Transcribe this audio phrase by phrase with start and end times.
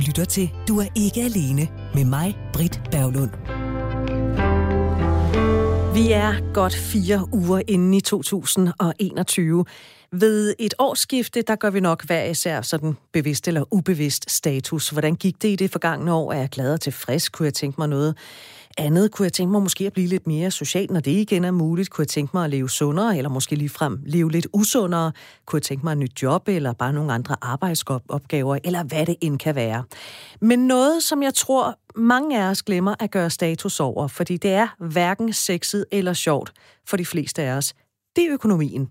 [0.00, 3.30] lytter til Du er ikke alene med mig, Britt Berglund.
[5.94, 9.64] Vi er godt fire uger inde i 2021.
[10.12, 14.88] Ved et årsskifte, der gør vi nok hver især sådan bevidst eller ubevidst status.
[14.88, 16.32] Hvordan gik det i det forgangne år?
[16.32, 17.28] Er jeg glad og tilfreds?
[17.28, 18.16] Kunne jeg tænke mig noget
[18.80, 19.12] andet?
[19.12, 21.90] Kunne jeg tænke mig måske at blive lidt mere social, når det igen er muligt?
[21.90, 25.12] Kunne jeg tænke mig at leve sundere, eller måske ligefrem leve lidt usundere?
[25.46, 29.16] Kunne jeg tænke mig et nyt job, eller bare nogle andre arbejdsopgaver, eller hvad det
[29.20, 29.84] end kan være?
[30.40, 34.50] Men noget, som jeg tror, mange af os glemmer at gøre status over, fordi det
[34.50, 36.52] er hverken sexet eller sjovt
[36.88, 37.74] for de fleste af os,
[38.16, 38.88] det er økonomien.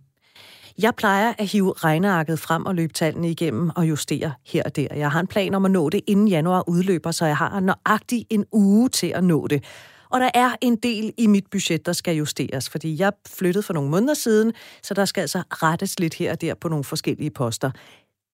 [0.82, 4.88] Jeg plejer at hive regnearket frem og løbe tallene igennem og justere her og der.
[4.96, 8.26] Jeg har en plan om at nå det inden januar udløber, så jeg har nøjagtig
[8.30, 9.64] en uge til at nå det.
[10.10, 13.74] Og der er en del i mit budget, der skal justeres, fordi jeg flyttede for
[13.74, 14.54] nogle måneder siden,
[14.84, 17.72] så der skal altså rettes lidt her og der på nogle forskellige poster.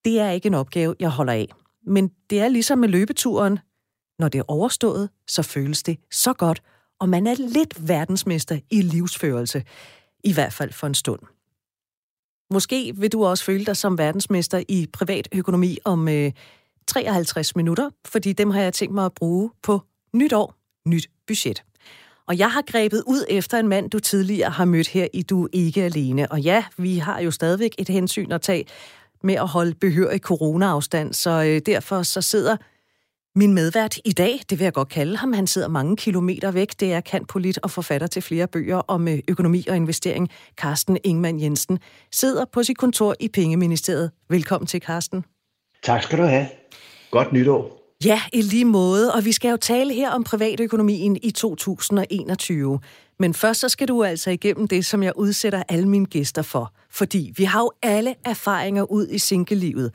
[0.04, 1.48] Det er ikke en opgave, jeg holder af.
[1.86, 3.58] Men det er ligesom med løbeturen.
[4.18, 6.62] Når det er overstået, så føles det så godt,
[7.00, 9.62] og man er lidt verdensmester i livsførelse.
[10.24, 11.20] I hvert fald for en stund.
[12.50, 16.32] Måske vil du også føle dig som verdensmester i privat økonomi om øh,
[16.86, 19.80] 53 minutter, fordi dem har jeg tænkt mig at bruge på
[20.12, 20.54] nyt år,
[20.88, 21.62] nyt budget.
[22.26, 25.48] Og jeg har grebet ud efter en mand, du tidligere har mødt her i Du
[25.52, 26.32] Ikke Alene.
[26.32, 28.64] Og ja, vi har jo stadigvæk et hensyn at tage
[29.22, 32.56] med at holde behørig corona-afstand, så øh, derfor så sidder
[33.36, 36.80] min medvært i dag, det vil jeg godt kalde ham, han sidder mange kilometer væk.
[36.80, 40.28] Det er kan polit og forfatter til flere bøger om øh, økonomi og investering.
[40.56, 41.78] Carsten Ingman Jensen
[42.12, 44.10] sidder på sit kontor i Pengeministeriet.
[44.28, 45.24] Velkommen til, Carsten.
[45.82, 46.46] Tak skal du have.
[47.10, 47.76] Godt nytår.
[48.04, 49.12] Ja, i lige måde.
[49.12, 52.80] Og vi skal jo tale her om privatøkonomien i 2021.
[53.18, 56.72] Men først så skal du altså igennem det, som jeg udsætter alle mine gæster for.
[56.90, 59.92] Fordi vi har jo alle erfaringer ud i single-livet.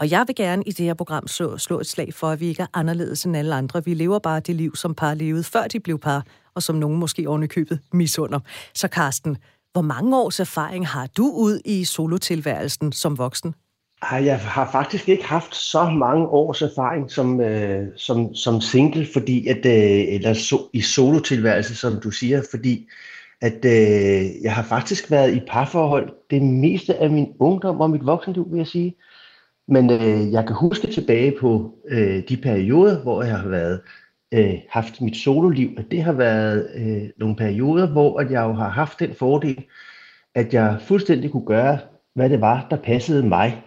[0.00, 2.46] Og jeg vil gerne i det her program slå, slå et slag for, at vi
[2.46, 3.84] ikke er anderledes end alle andre.
[3.84, 6.98] Vi lever bare det liv, som par levede, før de blev par, og som nogen
[6.98, 8.40] måske ovenikøbet misunder.
[8.74, 9.36] Så Karsten,
[9.72, 13.54] hvor mange års erfaring har du ud i solotilværelsen som voksen?
[14.12, 19.46] Jeg har faktisk ikke haft så mange års erfaring som, øh, som, som single, fordi
[19.46, 22.88] at, øh, eller so, i solotilværelse, som du siger, fordi
[23.40, 28.06] at øh, jeg har faktisk været i parforhold det meste af min ungdom og mit
[28.06, 28.96] voksenliv, vil jeg sige.
[29.70, 33.80] Men øh, jeg kan huske tilbage på øh, de perioder, hvor jeg har været
[34.34, 38.52] øh, haft mit sololiv, at det har været øh, nogle perioder, hvor at jeg jo
[38.52, 39.64] har haft den fordel,
[40.34, 41.78] at jeg fuldstændig kunne gøre,
[42.14, 43.62] hvad det var, der passede mig,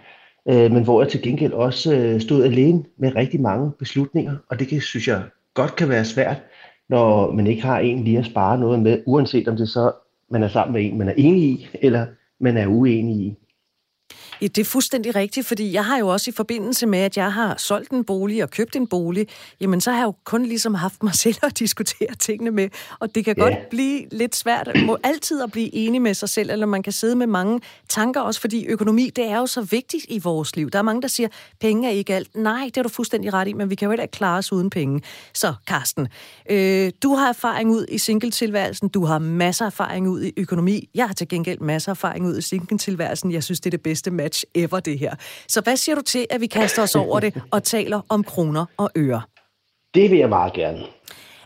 [0.49, 4.59] øh, men hvor jeg til gengæld også øh, stod alene med rigtig mange beslutninger, og
[4.59, 6.43] det kan, synes jeg godt kan være svært,
[6.89, 9.91] når man ikke har en lige at spare noget med, uanset om det så
[10.29, 12.05] man er sammen med en, man er enig i, eller
[12.39, 13.37] man er uenig i.
[14.43, 17.33] Ja, det er fuldstændig rigtigt, fordi jeg har jo også i forbindelse med, at jeg
[17.33, 19.27] har solgt en bolig og købt en bolig,
[19.61, 23.15] jamen så har jeg jo kun ligesom haft mig selv at diskutere tingene med, og
[23.15, 23.49] det kan yeah.
[23.49, 26.93] godt blive lidt svært må altid at blive enig med sig selv, eller man kan
[26.93, 30.69] sidde med mange tanker også, fordi økonomi, det er jo så vigtigt i vores liv.
[30.69, 31.27] Der er mange, der siger,
[31.59, 32.35] penge er ikke alt.
[32.35, 34.69] Nej, det er du fuldstændig ret i, men vi kan jo ikke klare os uden
[34.69, 35.01] penge.
[35.33, 36.07] Så, Karsten,
[36.49, 40.89] øh, du har erfaring ud i single-tilværelsen, du har masser af erfaring ud i økonomi,
[40.95, 43.31] jeg har til gengæld masser af erfaring ud i single-tilværelsen.
[43.31, 45.15] Jeg synes, det er det bedste match match ever, det her.
[45.47, 48.65] Så hvad siger du til, at vi kaster os over det og taler om kroner
[48.77, 49.21] og øre?
[49.93, 50.79] Det vil jeg meget gerne.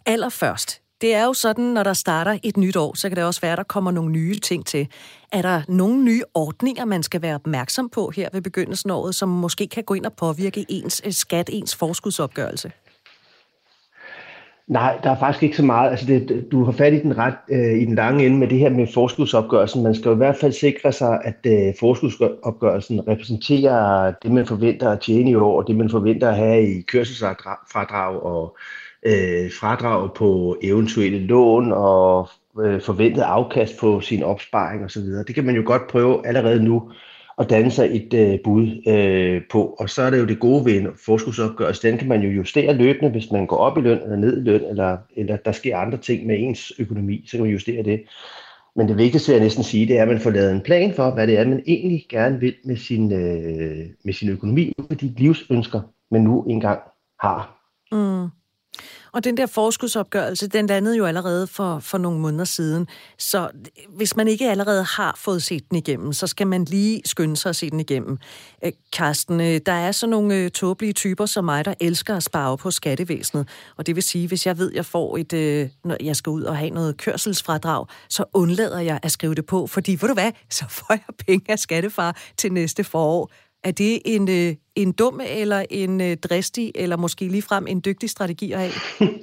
[0.05, 3.41] Allerførst, det er jo sådan, når der starter et nyt år, så kan det også
[3.41, 4.87] være, at der kommer nogle nye ting til.
[5.31, 9.15] Er der nogle nye ordninger, man skal være opmærksom på her ved begyndelsen af året,
[9.15, 12.71] som måske kan gå ind og påvirke ens øh, skat, ens forskudsopgørelse?
[14.67, 15.89] Nej, der er faktisk ikke så meget.
[15.89, 18.59] Altså det, du har fat i den ret øh, i den lange ende med det
[18.59, 19.83] her med forskudsopgørelsen.
[19.83, 24.91] Man skal jo i hvert fald sikre sig, at øh, forskudsopgørelsen repræsenterer det, man forventer
[24.91, 28.57] at tjene i år, og det, man forventer at have i kørselsfradrag og
[29.03, 32.29] øh, fradrag på eventuelle lån og
[32.61, 35.01] øh, forventet afkast på sin opsparing osv.
[35.01, 36.91] Det kan man jo godt prøve allerede nu
[37.39, 39.75] at danne sig et øh, bud øh, på.
[39.79, 41.88] Og så er det jo det gode ved en forskudsopgørelse.
[41.88, 44.44] Den kan man jo justere løbende, hvis man går op i løn eller ned i
[44.44, 48.03] løn, eller, eller der sker andre ting med ens økonomi, så kan man justere det.
[48.75, 50.94] Men det vigtigste, vil jeg næsten sige, det er, at man får lavet en plan
[50.94, 54.97] for, hvad det er, man egentlig gerne vil med sin, øh, med sin økonomi, med
[54.97, 55.81] de livsønsker,
[56.12, 56.79] man nu engang
[57.21, 57.57] har.
[57.91, 58.29] Mm.
[59.17, 62.87] Og den der forskudsopgørelse, den landede jo allerede for, for nogle måneder siden.
[63.17, 63.49] Så
[63.89, 67.49] hvis man ikke allerede har fået set den igennem, så skal man lige skynde sig
[67.49, 68.17] at se den igennem.
[68.65, 72.23] Øh, Karsten, øh, der er så nogle øh, tåbelige typer som mig, der elsker at
[72.23, 73.47] spare på skattevæsenet.
[73.77, 76.29] Og det vil sige, hvis jeg ved, at jeg får et, øh, når jeg skal
[76.29, 80.13] ud og have noget kørselsfradrag, så undlader jeg at skrive det på, fordi, ved du
[80.13, 83.31] hvad, så får jeg penge af skattefar til næste forår.
[83.67, 88.09] Er det en, øh, en dum eller en øh, dristig, eller måske ligefrem en dygtig
[88.09, 88.71] strategi at have?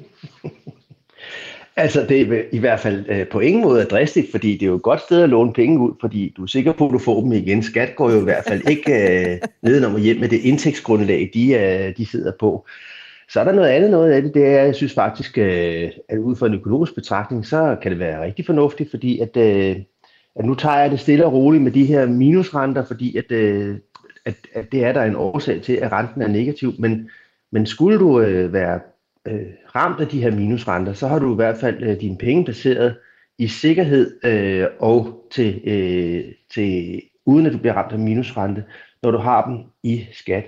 [1.76, 4.76] Altså, det er i hvert fald øh, på ingen måde dristigt, fordi det er jo
[4.76, 7.20] et godt sted at låne penge ud, fordi du er sikker på, at du får
[7.20, 7.62] dem igen.
[7.62, 11.54] Skat går jo i hvert fald ikke øh, nedenom og hjem med det indtægtsgrundlag, de,
[11.54, 12.66] øh, de sidder på.
[13.28, 16.18] Så er der noget andet noget af det, det er, jeg synes faktisk, øh, at
[16.18, 19.76] ud fra en økonomisk betragtning, så kan det være rigtig fornuftigt, fordi at, øh,
[20.36, 23.76] at nu tager jeg det stille og roligt med de her minusrenter, fordi at, øh,
[24.24, 27.10] at, at det er der en årsag til, at renten er negativ, men,
[27.52, 28.80] men skulle du øh, være
[29.26, 32.44] øh, ramt af de her minusrenter, så har du i hvert fald øh, dine penge
[32.44, 32.96] placeret
[33.38, 36.24] i sikkerhed øh, og til, øh,
[36.54, 38.64] til, uden at du bliver ramt af minusrente,
[39.02, 40.44] når du har dem i skat.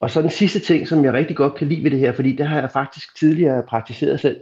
[0.00, 2.32] Og så den sidste ting, som jeg rigtig godt kan lide ved det her, fordi
[2.32, 4.40] det har jeg faktisk tidligere praktiseret selv,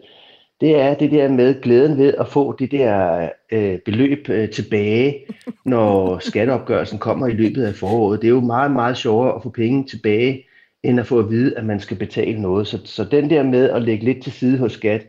[0.60, 5.26] det er det der med glæden ved at få det der øh, beløb øh, tilbage,
[5.66, 8.20] når skatteopgørelsen kommer i løbet af foråret.
[8.22, 10.46] Det er jo meget, meget sjovere at få penge tilbage,
[10.82, 12.66] end at få at vide, at man skal betale noget.
[12.66, 15.06] Så, så den der med at lægge lidt til side hos skat,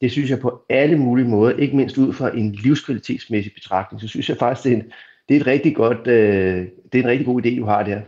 [0.00, 4.08] det synes jeg på alle mulige måder, ikke mindst ud fra en livskvalitetsmæssig betragtning, så
[4.08, 4.92] synes jeg faktisk, det er en,
[5.28, 8.00] det er, et rigtig godt, øh, det er en rigtig god idé, du har der.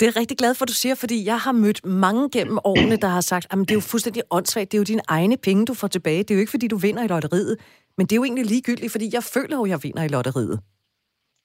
[0.00, 2.96] Det er rigtig glad for, at du siger, fordi jeg har mødt mange gennem årene,
[2.96, 5.66] der har sagt, at det er jo fuldstændig åndssvagt, det er jo dine egne penge,
[5.66, 6.18] du får tilbage.
[6.18, 7.56] Det er jo ikke, fordi du vinder i lotteriet,
[7.96, 10.60] men det er jo egentlig ligegyldigt, fordi jeg føler jo, at jeg vinder i lotteriet.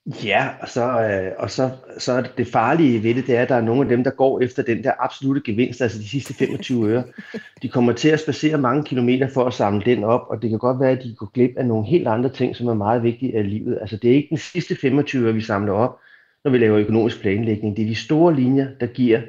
[0.06, 3.41] Ja, og så, øh, og så, så er det, det farlige ved det, det er,
[3.41, 6.09] at der er nogle af dem, der går efter den der absolute gevinst, altså de
[6.09, 7.03] sidste 25 øre.
[7.62, 10.59] De kommer til at spacere mange kilometer for at samle den op, og det kan
[10.59, 13.39] godt være, at de går glip af nogle helt andre ting, som er meget vigtige
[13.39, 13.77] i livet.
[13.81, 16.00] Altså det er ikke den sidste 25 øre, vi samler op,
[16.44, 17.78] når vi laver økonomisk planlægning.
[17.78, 19.22] Det er de store linjer, der giver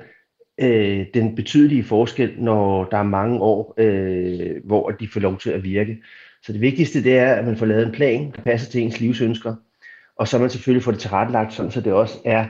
[0.60, 5.50] øh, den betydelige forskel, når der er mange år, øh, hvor de får lov til
[5.50, 5.98] at virke.
[6.42, 9.00] Så det vigtigste, det er, at man får lavet en plan, der passer til ens
[9.00, 9.54] livsønsker,
[10.16, 12.46] og så man selvfølgelig får det tilrettelagt, sådan, så det også er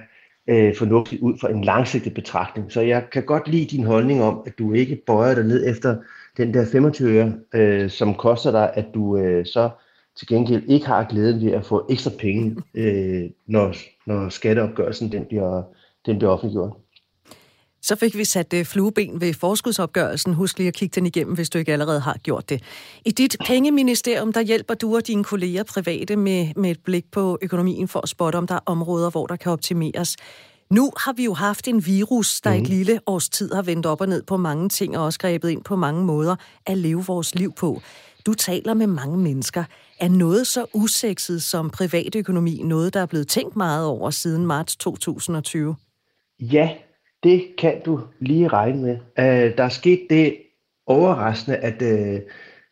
[0.48, 2.72] øh, fornuftigt ud fra en langsigtet betragtning.
[2.72, 5.96] Så jeg kan godt lide din holdning om, at du ikke bøjer dig ned efter
[6.36, 9.70] den der 25 øre, øh, som koster dig, at du øh, så
[10.16, 13.74] til gengæld ikke har glæden ved at få ekstra penge, øh, når,
[14.06, 15.62] når skatteopgørelsen den bliver,
[16.06, 16.72] den bliver offentliggjort.
[17.82, 20.34] Så fik vi sat øh, flueben ved forskudsopgørelsen.
[20.34, 22.62] Husk lige at kigge den igennem, hvis du ikke allerede har gjort det.
[23.04, 27.38] I dit pengeministerium, der hjælper du og dine kolleger private med, med et blik på
[27.42, 30.16] økonomien for at spotte, om der er områder, hvor der kan optimeres.
[30.70, 32.56] Nu har vi jo haft en virus, der mm.
[32.56, 32.70] et mhm.
[32.70, 35.64] lille års tid har vendt op og ned på mange ting, og også grebet ind
[35.64, 37.82] på mange måder at leve vores liv på.
[38.26, 39.64] Du taler med mange mennesker.
[40.00, 44.76] Er noget så usekset som privatøkonomi noget, der er blevet tænkt meget over siden marts
[44.76, 45.76] 2020?
[46.40, 46.70] Ja,
[47.22, 48.96] det kan du lige regne med.
[49.18, 50.36] Uh, der er sket det
[50.86, 52.20] overraskende, at uh,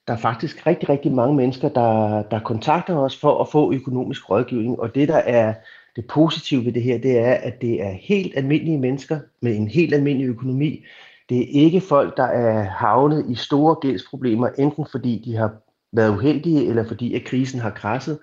[0.07, 4.31] der er faktisk rigtig, rigtig mange mennesker, der, der kontakter os for at få økonomisk
[4.31, 4.81] rådgivning.
[4.81, 5.55] Og det, der er
[5.97, 9.69] det positive ved det her, det er, at det er helt almindelige mennesker med en
[9.69, 10.85] helt almindelig økonomi.
[11.32, 15.52] Det er ikke folk, der er havnet i store gældsproblemer, enten fordi de har
[15.93, 18.19] været uheldige, eller fordi at krisen har krasset.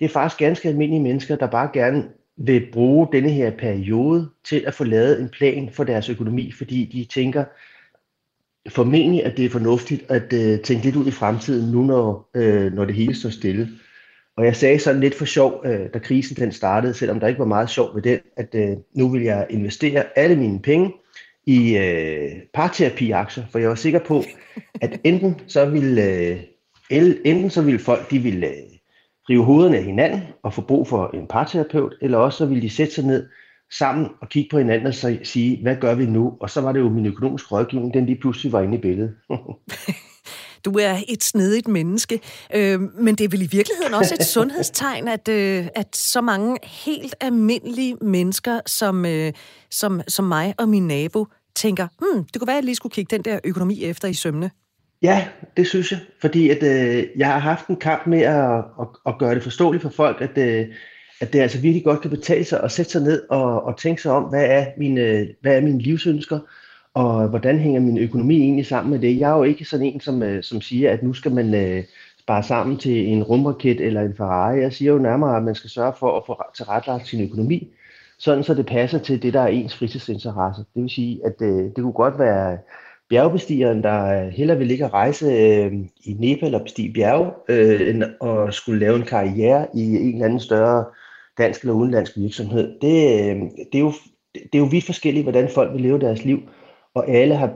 [0.00, 2.04] Det er faktisk ganske almindelige mennesker, der bare gerne
[2.36, 6.84] vil bruge denne her periode til at få lavet en plan for deres økonomi, fordi
[6.84, 7.44] de tænker
[8.68, 12.72] formentlig, at det er fornuftigt at øh, tænke lidt ud i fremtiden, nu når, øh,
[12.72, 13.68] når det hele står stille.
[14.36, 17.38] Og jeg sagde sådan lidt for sjov, øh, da krisen den startede, selvom der ikke
[17.38, 20.92] var meget sjov ved den, at øh, nu vil jeg investere alle mine penge
[21.46, 24.24] i uh, parterapiaktier, for jeg var sikker på,
[24.80, 26.38] at enten så ville,
[26.90, 28.76] uh, enten så ville folk, de ville uh,
[29.30, 32.70] rive hovederne af hinanden og få brug for en parterapeut, eller også så ville de
[32.70, 33.28] sætte sig ned
[33.72, 34.94] sammen og kigge på hinanden og
[35.26, 36.36] sige, hvad gør vi nu?
[36.40, 39.14] Og så var det jo min økonomiske rådgivning, den lige pludselig var inde i billedet.
[40.64, 42.20] Du er et snedigt menneske,
[42.54, 46.58] øh, men det er vel i virkeligheden også et sundhedstegn, at, øh, at så mange
[46.62, 49.32] helt almindelige mennesker, som, øh,
[49.70, 52.92] som, som mig og min nabo, tænker, hmm, det kunne være, at jeg lige skulle
[52.92, 54.50] kigge den der økonomi efter i sømne.
[55.02, 58.86] Ja, det synes jeg, fordi at, øh, jeg har haft en kamp med at, at,
[59.06, 60.66] at gøre det forståeligt for folk, at, øh,
[61.20, 64.02] at det altså virkelig godt kan betale sig at sætte sig ned og, og tænke
[64.02, 66.38] sig om, hvad er, mine, hvad er mine livsønsker,
[66.94, 69.20] og hvordan hænger min økonomi egentlig sammen med det.
[69.20, 71.84] Jeg er jo ikke sådan en, som, øh, som siger, at nu skal man øh,
[72.20, 74.60] spare sammen til en rumraket eller en Ferrari.
[74.60, 77.68] Jeg siger jo nærmere, at man skal sørge for at få tilrettelagt sin økonomi,
[78.18, 80.64] sådan så det passer til det, der er ens fritidsinteresse.
[80.74, 82.58] Det vil sige, at øh, det kunne godt være
[83.10, 85.72] bjergbestigeren, der øh, hellere vil ligge og rejse øh,
[86.04, 90.24] i Nepal og bestige bjerge, øh, end at skulle lave en karriere i en eller
[90.24, 90.84] anden større
[91.38, 92.80] dansk eller udenlandsk virksomhed.
[92.80, 93.42] Det, øh,
[93.72, 93.92] det, er jo,
[94.34, 96.38] det er jo vidt forskelligt, hvordan folk vil leve deres liv,
[96.94, 97.52] og alle har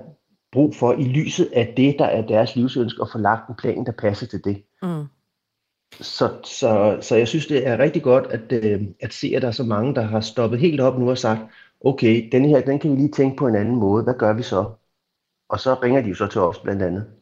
[0.52, 3.84] brug for i lyset af det, der er deres livsønske, at få lagt en plan,
[3.84, 4.62] der passer til det.
[4.82, 5.04] Mm.
[5.92, 9.48] Så, så, så jeg synes, det er rigtig godt at, øh, at se, at der
[9.48, 11.40] er så mange, der har stoppet helt op nu og sagt,
[11.80, 14.04] okay, den her, den kan vi lige tænke på en anden måde.
[14.04, 14.72] Hvad gør vi så?
[15.48, 17.19] Og så ringer de jo så til os blandt andet.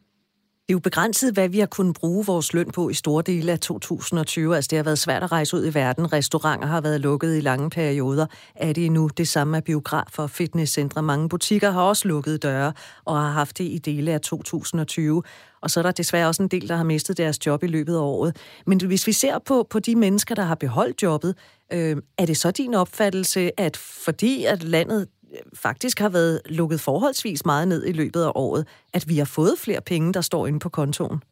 [0.68, 3.52] Det er jo begrænset, hvad vi har kunnet bruge vores løn på i store dele
[3.52, 4.56] af 2020.
[4.56, 6.12] Altså, det har været svært at rejse ud i verden.
[6.12, 8.26] Restauranter har været lukket i lange perioder.
[8.54, 11.02] Er det nu det samme med biografer og fitnesscentre?
[11.02, 12.72] Mange butikker har også lukket døre
[13.04, 15.22] og har haft det i dele af 2020.
[15.60, 17.94] Og så er der desværre også en del, der har mistet deres job i løbet
[17.94, 18.37] af året.
[18.66, 21.34] Men hvis vi ser på, på de mennesker, der har beholdt jobbet,
[21.72, 25.06] øh, er det så din opfattelse, at fordi at landet
[25.54, 29.54] faktisk har været lukket forholdsvis meget ned i løbet af året, at vi har fået
[29.58, 31.23] flere penge, der står inde på kontoen?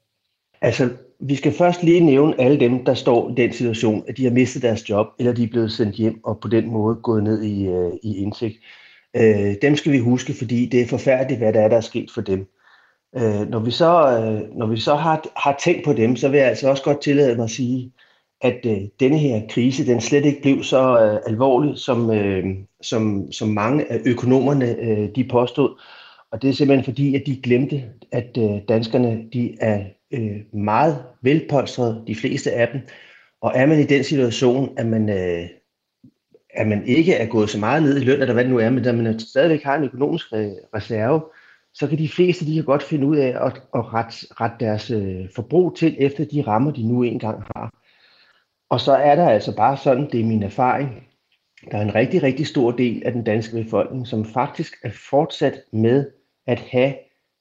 [0.61, 4.25] Altså, vi skal først lige nævne alle dem, der står i den situation, at de
[4.25, 7.23] har mistet deres job, eller de er blevet sendt hjem og på den måde gået
[7.23, 8.57] ned i, øh, i indsigt.
[9.19, 11.81] Uh, øh, dem skal vi huske, fordi det er forfærdeligt, hvad der er, der er
[11.81, 12.47] sket for dem.
[13.13, 13.91] Uh, når vi så,
[14.55, 17.37] når vi så har, har tænkt på dem, så vil jeg altså også godt tillade
[17.37, 17.93] mig at sige,
[18.41, 22.45] at øh, denne her krise, den slet ikke blev så øh, alvorlig, som, øh,
[22.83, 25.81] som, som mange af økonomerne øh, de påstod.
[26.33, 31.05] Og det er simpelthen fordi, at de glemte, at øh, danskerne de er øh, meget
[31.23, 32.81] velpolstrede, de fleste af dem.
[33.41, 35.49] Og er man i den situation, at man, øh,
[36.51, 38.71] at man ikke er gået så meget ned i løn, eller hvad det nu er,
[38.71, 41.21] men at man stadigvæk har en økonomisk øh, reserve,
[41.75, 44.91] så kan de fleste de kan godt finde ud af at, at rette, rette deres
[44.91, 47.86] øh, forbrug til efter de rammer, de nu engang har.
[48.71, 51.07] Og så er der altså bare sådan, det er min erfaring,
[51.71, 55.61] der er en rigtig, rigtig stor del af den danske befolkning, som faktisk er fortsat
[55.73, 56.11] med
[56.47, 56.95] at have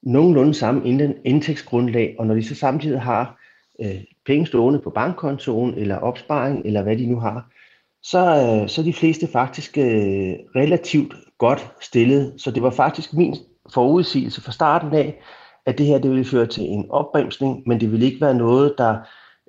[0.03, 0.87] nogenlunde samme
[1.25, 3.39] indtægtsgrundlag, og når de så samtidig har
[3.81, 7.51] øh, penge stående på bankkontoen, eller opsparing, eller hvad de nu har,
[8.03, 12.33] så, øh, så er de fleste faktisk øh, relativt godt stillet.
[12.37, 13.35] Så det var faktisk min
[13.73, 15.21] forudsigelse fra starten af,
[15.65, 18.75] at det her det ville føre til en opbremsning, men det ville ikke være noget,
[18.77, 18.97] der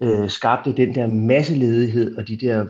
[0.02, 2.66] øh, skabte den der masseledighed og de der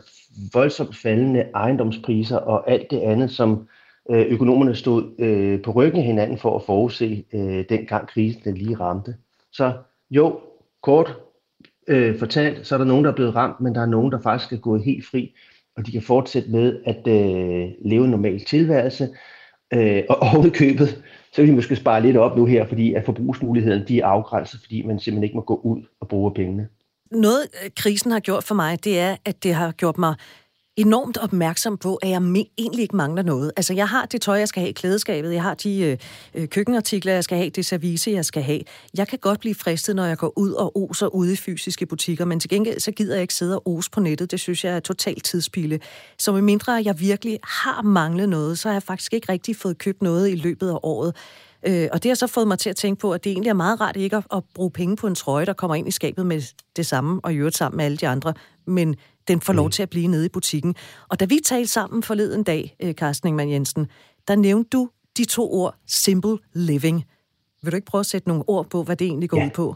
[0.53, 3.67] voldsomt faldende ejendomspriser og alt det andet, som
[4.11, 8.57] øh, økonomerne stod øh, på ryggen af hinanden for at forudse, øh, dengang krisen den
[8.57, 9.15] lige ramte.
[9.51, 9.73] Så
[10.11, 10.39] jo,
[10.83, 11.17] kort
[11.87, 14.19] øh, fortalt, så er der nogen, der er blevet ramt, men der er nogen, der
[14.21, 15.33] faktisk er gået helt fri,
[15.77, 19.09] og de kan fortsætte med at øh, leve en normal tilværelse.
[19.73, 21.03] Øh, og oven købet,
[21.33, 24.59] så vil de måske spare lidt op nu her, fordi at forbrugsmulighederne de er afgrænset,
[24.61, 26.67] fordi man simpelthen ikke må gå ud og bruge pengene.
[27.11, 30.15] Noget, øh, krisen har gjort for mig, det er, at det har gjort mig
[30.77, 32.21] enormt opmærksom på, at jeg
[32.57, 33.51] egentlig ikke mangler noget.
[33.57, 35.97] Altså, jeg har det tøj, jeg skal have i klædeskabet, jeg har de øh,
[36.33, 38.61] øh, køkkenartikler, jeg skal have, det service, jeg skal have.
[38.97, 42.25] Jeg kan godt blive fristet, når jeg går ud og oser ude i fysiske butikker,
[42.25, 44.31] men til gengæld så gider jeg ikke sidde og ose på nettet.
[44.31, 45.79] Det synes jeg er totalt tidsspilde.
[46.17, 49.77] Så med mindre jeg virkelig har manglet noget, så har jeg faktisk ikke rigtig fået
[49.77, 51.15] købt noget i løbet af året.
[51.67, 53.53] Øh, og det har så fået mig til at tænke på, at det egentlig er
[53.53, 56.25] meget rart ikke at, at bruge penge på en trøje, der kommer ind i skabet
[56.25, 56.41] med
[56.75, 58.33] det samme, og i øvrigt sammen med alle de andre,
[58.67, 58.95] men
[59.27, 59.71] den får lov mm.
[59.71, 60.75] til at blive nede i butikken.
[61.09, 63.87] Og da vi talte sammen forleden dag, øh, Carsten Ingemann Jensen,
[64.27, 67.05] der nævnte du de to ord, simple living.
[67.61, 69.45] Vil du ikke prøve at sætte nogle ord på, hvad det egentlig går ja.
[69.45, 69.75] ud på?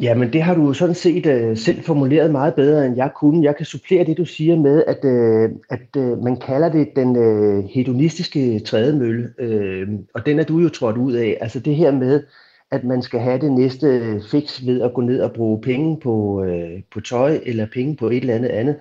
[0.00, 3.44] Ja, men det har du sådan set uh, selv formuleret meget bedre, end jeg kunne.
[3.44, 7.16] Jeg kan supplere det, du siger med, at, uh, at uh, man kalder det den
[7.16, 11.38] uh, hedonistiske trædemølle, uh, og den er du jo trådt ud af.
[11.40, 12.22] Altså det her med,
[12.70, 16.42] at man skal have det næste fix ved at gå ned og bruge penge på,
[16.42, 18.76] uh, på tøj eller penge på et eller andet andet.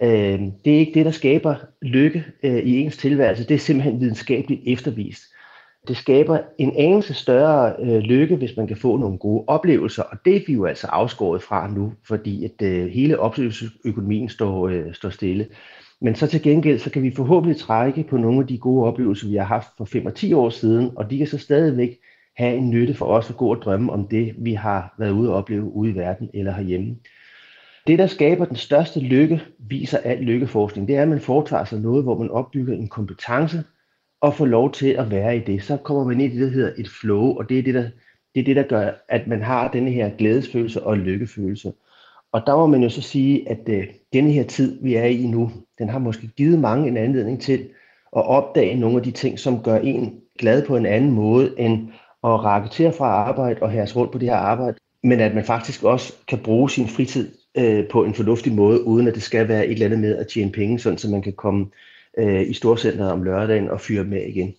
[0.00, 3.44] Uh, det er ikke det, der skaber lykke uh, i ens tilværelse.
[3.48, 5.22] Det er simpelthen videnskabeligt eftervist
[5.88, 10.18] det skaber en anelse større øh, lykke, hvis man kan få nogle gode oplevelser, og
[10.24, 14.94] det er vi jo altså afskåret fra nu, fordi at øh, hele oplevelsesøkonomien står, øh,
[14.94, 15.46] står stille.
[16.00, 19.28] Men så til gengæld, så kan vi forhåbentlig trække på nogle af de gode oplevelser,
[19.28, 21.98] vi har haft for 5 og 10 år siden, og de kan så stadigvæk
[22.36, 25.30] have en nytte for os at gå og drømme om det, vi har været ude
[25.30, 26.96] og opleve ude i verden eller herhjemme.
[27.86, 31.80] Det, der skaber den største lykke, viser al lykkeforskning, det er, at man foretager sig
[31.80, 33.64] noget, hvor man opbygger en kompetence,
[34.20, 36.52] og få lov til at være i det, så kommer man ind i det, der
[36.52, 37.90] hedder et flow, og det er det, der,
[38.34, 41.72] det er det, der gør, at man har den her glædesfølelse og lykkefølelse.
[42.32, 45.26] Og der må man jo så sige, at øh, denne her tid, vi er i
[45.26, 47.68] nu, den har måske givet mange en anledning til
[48.16, 51.88] at opdage nogle af de ting, som gør en glad på en anden måde, end
[52.24, 55.84] at raketere fra arbejde og have rundt på det her arbejde, men at man faktisk
[55.84, 59.66] også kan bruge sin fritid øh, på en fornuftig måde, uden at det skal være
[59.66, 61.66] et eller andet med at tjene penge, sådan så man kan komme
[62.18, 64.54] øh, i storcenteret om lørdagen og fyre med igen.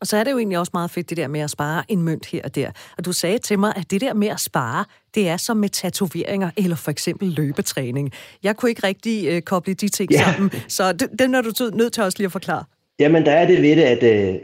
[0.00, 2.02] Og så er det jo egentlig også meget fedt, det der med at spare en
[2.02, 2.70] mønt her og der.
[2.98, 5.68] Og du sagde til mig, at det der med at spare, det er som med
[5.68, 8.12] tatoveringer eller for eksempel løbetræning.
[8.42, 10.18] Jeg kunne ikke rigtig øh, koble de ting ja.
[10.18, 12.64] sammen, så det, den er du nødt til også lige at forklare.
[12.98, 14.34] Jamen, der er det ved det, at øh,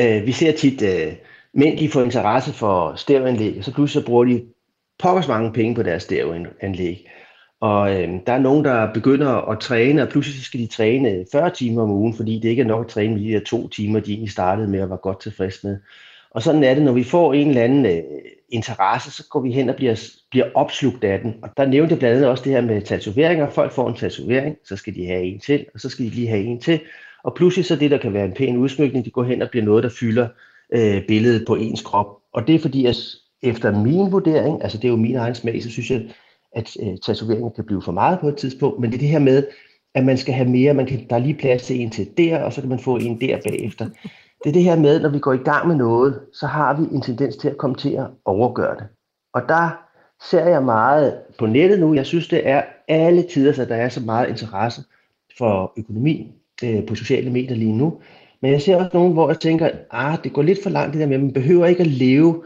[0.00, 1.12] øh, vi ser tit, øh,
[1.54, 4.42] mænd de får interesse for stævanlæg, og så pludselig så bruger de
[4.98, 7.08] pokkers mange penge på deres stævanlæg.
[7.66, 11.50] Og øh, der er nogen, der begynder at træne, og pludselig skal de træne 40
[11.50, 14.10] timer om ugen, fordi det ikke er nok at træne de her to timer, de
[14.10, 15.78] egentlig startede med og var godt tilfreds med.
[16.30, 18.02] Og sådan er det, når vi får en eller anden øh,
[18.48, 21.34] interesse, så går vi hen og bliver, bliver opslugt af den.
[21.42, 23.50] Og der nævnte jeg blandt andet også det her med tatoveringer.
[23.50, 26.28] Folk får en tatovering, så skal de have en til, og så skal de lige
[26.28, 26.80] have en til.
[27.24, 29.64] Og pludselig så det, der kan være en pæn udsmykning, det går hen og bliver
[29.64, 30.28] noget, der fylder
[30.72, 32.06] øh, billedet på ens krop.
[32.32, 32.96] Og det er fordi, at
[33.42, 36.02] efter min vurdering, altså det er jo min egen smag, så synes jeg,
[36.56, 39.18] at øh, tatoveringen kan blive for meget på et tidspunkt, men det er det her
[39.18, 39.46] med,
[39.94, 42.42] at man skal have mere, man kan, der er lige plads til en til der,
[42.42, 43.88] og så kan man få en der bagefter.
[44.44, 46.94] Det er det her med, når vi går i gang med noget, så har vi
[46.94, 48.86] en tendens til at komme til at overgøre det.
[49.34, 49.86] Og der
[50.30, 51.94] ser jeg meget på nettet nu.
[51.94, 54.82] Jeg synes, det er alle tider, at der er så meget interesse
[55.38, 56.32] for økonomi
[56.64, 58.00] øh, på sociale medier lige nu.
[58.42, 61.00] Men jeg ser også nogen, hvor jeg tænker, ah, det går lidt for langt det
[61.00, 62.44] der med, at man behøver ikke at leve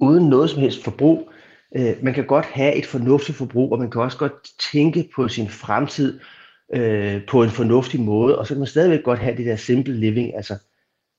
[0.00, 1.30] uden noget som helst forbrug.
[1.76, 4.32] Øh, man kan godt have et fornuftigt forbrug, og man kan også godt
[4.72, 6.20] tænke på sin fremtid
[6.74, 9.94] øh, på en fornuftig måde, og så kan man stadigvæk godt have det der simple
[9.94, 10.36] living.
[10.36, 10.54] Altså,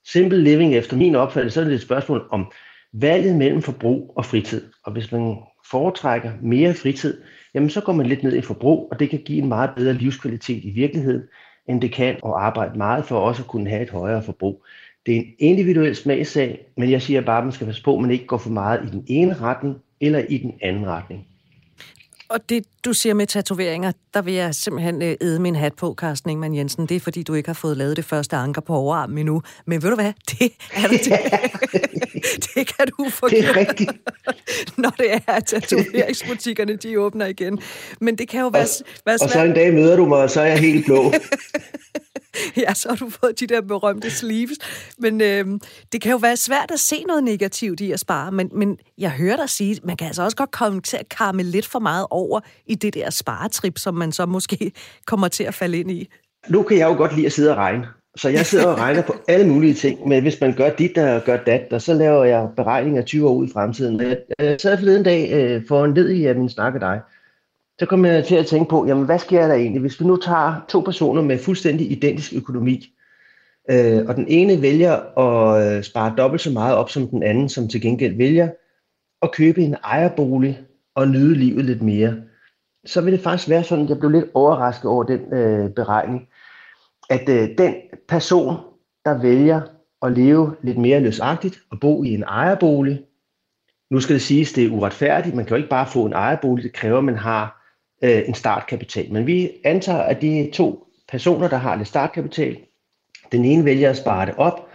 [0.07, 2.51] simple living efter min opfattelse, så er det et spørgsmål om
[2.93, 4.61] valget mellem forbrug og fritid.
[4.83, 5.37] Og hvis man
[5.71, 7.21] foretrækker mere fritid,
[7.53, 9.93] jamen så går man lidt ned i forbrug, og det kan give en meget bedre
[9.93, 11.21] livskvalitet i virkeligheden,
[11.69, 14.65] end det kan at arbejde meget for også at kunne have et højere forbrug.
[15.05, 18.01] Det er en individuel smagssag, men jeg siger bare, at man skal passe på, at
[18.01, 21.27] man ikke går for meget i den ene retning eller i den anden retning.
[22.31, 25.95] Og det, du siger med tatoveringer, der vil jeg simpelthen øh, æde min hat på,
[25.97, 26.85] Carsten Ingemann Jensen.
[26.85, 29.41] Det er, fordi du ikke har fået lavet det første anker på overarmen endnu.
[29.65, 30.13] Men ved du hvad?
[30.31, 31.05] Det er det.
[32.55, 33.91] det kan du få Det er rigtigt.
[34.77, 37.59] Når det er, at tatoveringsbutikkerne de åbner igen.
[38.01, 39.21] Men det kan jo være, og, være svært.
[39.21, 41.13] Og så en dag møder du mig, og så er jeg helt blå.
[42.63, 44.57] ja, så har du fået de der berømte sleeves.
[44.97, 45.45] Men øh,
[45.91, 49.11] det kan jo være svært at se noget negativt i at spare, men, men jeg
[49.11, 52.05] hører dig sige, man kan altså også godt komme til at karme lidt for meget
[52.09, 54.71] over i det der sparetrip, som man så måske
[55.11, 56.09] kommer til at falde ind i.
[56.49, 57.87] Nu kan jeg jo godt lide at sidde og regne.
[58.15, 61.23] Så jeg sidder og regner på alle mulige ting, men hvis man gør dit og
[61.23, 64.01] gør dat, og så laver jeg beregninger 20 år ud i fremtiden.
[64.01, 66.99] Øh, jeg sad forleden dag øh, for en led i at min snakke dig,
[67.81, 70.15] så kommer jeg til at tænke på, jamen hvad sker der egentlig, hvis vi nu
[70.15, 72.95] tager to personer med fuldstændig identisk økonomi,
[73.69, 77.49] øh, og den ene vælger at øh, spare dobbelt så meget op som den anden,
[77.49, 78.49] som til gengæld vælger
[79.21, 80.61] at købe en ejerbolig
[80.95, 82.15] og nyde livet lidt mere,
[82.85, 86.27] så vil det faktisk være sådan, at jeg blev lidt overrasket over den øh, beregning,
[87.09, 87.75] at øh, den
[88.07, 88.55] person,
[89.05, 89.61] der vælger
[90.01, 93.01] at leve lidt mere løsagtigt og bo i en ejerbolig,
[93.91, 96.63] nu skal det siges, det er uretfærdigt, man kan jo ikke bare få en ejerbolig,
[96.63, 97.60] det kræver, at man har
[98.01, 99.11] øh, en startkapital.
[99.11, 102.57] Men vi antager, at de to personer, der har lidt startkapital,
[103.31, 104.69] den ene vælger at spare det op,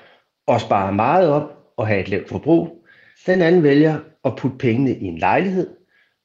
[0.46, 2.86] og spare meget op, og have et lavt forbrug.
[3.26, 5.70] Den anden vælger at putte pengene i en lejlighed,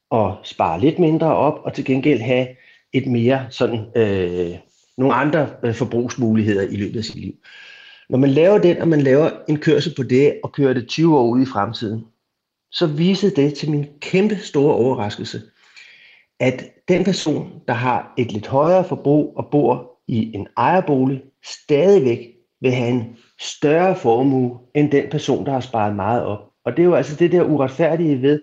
[0.10, 2.48] og spare lidt mindre op, og til gengæld have
[2.94, 4.58] et mere sådan, øh,
[4.98, 7.34] nogle andre øh, forbrugsmuligheder i løbet af sit liv.
[8.10, 11.20] Når man laver den, og man laver en kørsel på det, og kører det 20
[11.20, 12.06] år ud i fremtiden,
[12.72, 15.42] så viser det til min kæmpe store overraskelse,
[16.42, 22.20] at den person, der har et lidt højere forbrug og bor i en ejerbolig, stadigvæk
[22.62, 26.40] vil have en større formue end den person, der har sparet meget op.
[26.66, 28.42] Og det er jo altså det der uretfærdige ved,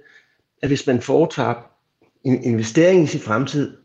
[0.63, 1.55] at hvis man foretager
[2.25, 3.77] en investering i sin fremtid,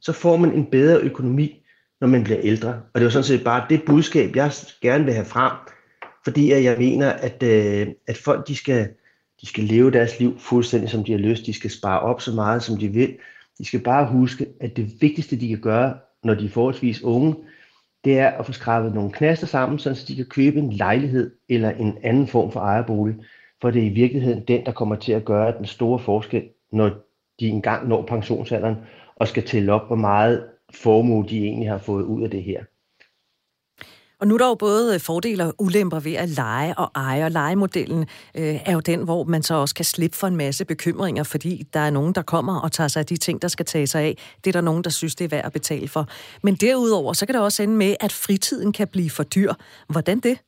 [0.00, 1.66] så får man en bedre økonomi,
[2.00, 2.68] når man bliver ældre.
[2.68, 4.52] Og det er jo sådan set bare det budskab, jeg
[4.82, 5.52] gerne vil have frem,
[6.24, 8.88] fordi jeg mener, at, øh, at folk de skal,
[9.40, 11.46] de skal leve deres liv fuldstændig som de har lyst.
[11.46, 13.16] De skal spare op så meget, som de vil.
[13.60, 15.94] De skal bare huske, at det vigtigste, de kan gøre,
[16.24, 17.34] når de er forholdsvis unge,
[18.04, 21.70] det er at få skrabet nogle knaster sammen, så de kan købe en lejlighed eller
[21.70, 23.16] en anden form for ejerbolig.
[23.60, 26.88] For det er i virkeligheden den, der kommer til at gøre den store forskel, når
[27.40, 28.76] de engang når pensionsalderen
[29.16, 32.64] og skal tælle op, hvor meget formue de egentlig har fået ud af det her.
[34.20, 37.24] Og nu er der jo både øh, fordele og ulemper ved at lege og eje,
[37.24, 40.64] og legemodellen øh, er jo den, hvor man så også kan slippe for en masse
[40.64, 43.66] bekymringer, fordi der er nogen, der kommer og tager sig af de ting, der skal
[43.66, 44.16] tage sig af.
[44.44, 46.08] Det er der nogen, der synes, det er værd at betale for.
[46.42, 49.52] Men derudover, så kan det også ende med, at fritiden kan blive for dyr.
[49.88, 50.38] Hvordan det?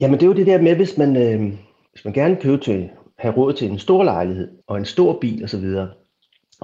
[0.00, 1.52] Jamen det er jo det der med, hvis man, øh,
[1.92, 5.44] hvis man gerne køber til, have råd til en stor lejlighed og en stor bil
[5.44, 5.88] osv., så, videre,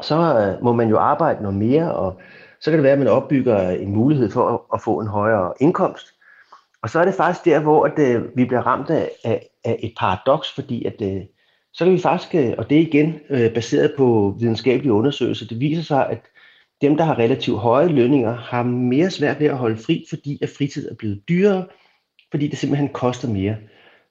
[0.02, 2.20] så øh, må man jo arbejde noget mere, og
[2.64, 6.14] så kan det være, at man opbygger en mulighed for at, få en højere indkomst.
[6.82, 9.78] Og så er det faktisk der, hvor at, øh, vi bliver ramt af, af, af
[9.82, 11.22] et paradoks, fordi at, øh,
[11.72, 15.60] så kan vi faktisk, øh, og det er igen øh, baseret på videnskabelige undersøgelser, det
[15.60, 16.20] viser sig, at
[16.80, 20.48] dem, der har relativt høje lønninger, har mere svært ved at holde fri, fordi at
[20.48, 21.66] fritid er blevet dyrere,
[22.30, 23.56] fordi det simpelthen koster mere.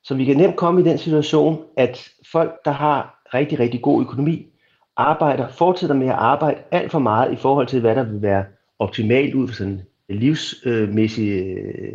[0.04, 4.02] Så vi kan nemt komme i den situation, at folk, der har rigtig, rigtig god
[4.02, 4.53] økonomi,
[4.98, 8.46] arbejder, fortsætter med at arbejde alt for meget i forhold til, hvad der vil være
[8.80, 11.94] optimalt ud for sådan en livsmæssig øh,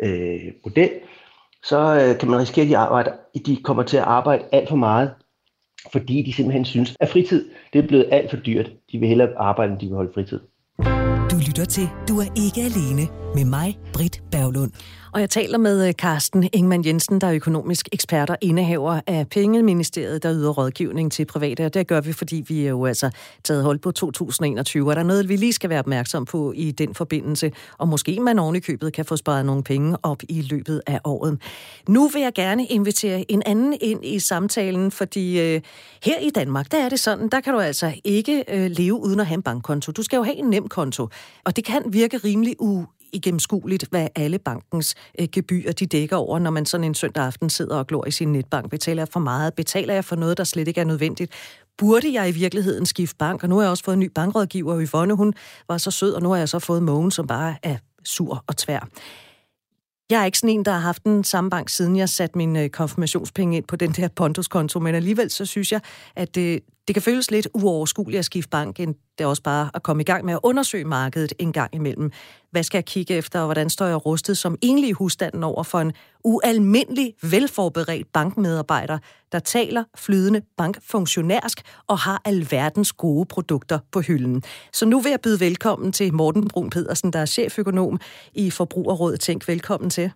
[0.00, 0.90] øh, model,
[1.62, 3.12] så øh, kan man risikere, at de, arbejder,
[3.46, 5.10] de kommer til at arbejde alt for meget,
[5.92, 8.70] fordi de simpelthen synes, at fritid det er blevet alt for dyrt.
[8.92, 10.40] De vil hellere arbejde, end de vil holde fritid.
[11.30, 13.02] Du lytter til Du er ikke alene
[13.34, 14.72] med mig, Britt Berglund.
[15.14, 19.28] Og jeg taler med øh, Carsten Ingman Jensen, der er økonomisk ekspert og indehaver af
[19.28, 21.66] Pengeministeriet, der yder rådgivning til private.
[21.66, 23.10] Og det gør vi, fordi vi er jo altså
[23.44, 24.90] taget hold på 2021.
[24.90, 27.52] Og der er noget, vi lige skal være opmærksom på i den forbindelse.
[27.78, 31.00] Og måske man oven i købet kan få sparet nogle penge op i løbet af
[31.04, 31.40] året.
[31.88, 35.60] Nu vil jeg gerne invitere en anden ind i samtalen, fordi øh,
[36.04, 39.20] her i Danmark, der er det sådan, der kan du altså ikke øh, leve uden
[39.20, 39.92] at have en bankkonto.
[39.92, 41.08] Du skal jo have en nem konto.
[41.44, 46.38] Og det kan virke rimelig u igennemskueligt, hvad alle bankens øh, gebyrer de dækker over,
[46.38, 48.70] når man sådan en søndag aften sidder og glor i sin netbank.
[48.70, 49.54] Betaler jeg for meget?
[49.54, 51.32] Betaler jeg for noget, der slet ikke er nødvendigt?
[51.78, 53.42] Burde jeg i virkeligheden skifte bank?
[53.42, 55.34] Og nu har jeg også fået en ny bankrådgiver, Yvonne, hun
[55.68, 58.56] var så sød, og nu har jeg så fået Mogen, som bare er sur og
[58.56, 58.88] tvær.
[60.10, 62.56] Jeg er ikke sådan en, der har haft den samme bank, siden jeg satte min
[62.56, 65.80] øh, konfirmationspenge ind på den der Pontus-konto, men alligevel så synes jeg,
[66.16, 69.70] at det, det kan føles lidt uoverskueligt at skifte bank, end det er også bare
[69.74, 72.10] at komme i gang med at undersøge markedet en gang imellem.
[72.50, 75.62] Hvad skal jeg kigge efter, og hvordan står jeg rustet som enlig i husstanden over
[75.62, 75.92] for en
[76.24, 78.98] ualmindelig velforberedt bankmedarbejder,
[79.32, 84.42] der taler flydende bankfunktionærsk og har alverdens gode produkter på hylden.
[84.72, 88.00] Så nu vil jeg byde velkommen til Morten Brun Pedersen, der er cheføkonom
[88.34, 89.48] i Forbrugerrådet Tænk.
[89.48, 90.10] Velkommen til.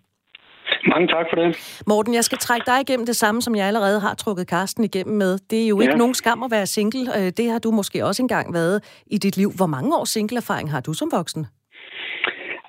[0.92, 1.48] Mange tak for det.
[1.86, 5.16] Morten, jeg skal trække dig igennem det samme, som jeg allerede har trukket Karsten igennem
[5.16, 5.32] med.
[5.50, 6.02] Det er jo ikke ja.
[6.02, 7.04] nogen skam at være single.
[7.18, 9.50] Øh, det har du måske også engang været i dit liv.
[9.58, 11.46] Hvor mange års single-erfaring har du som voksen?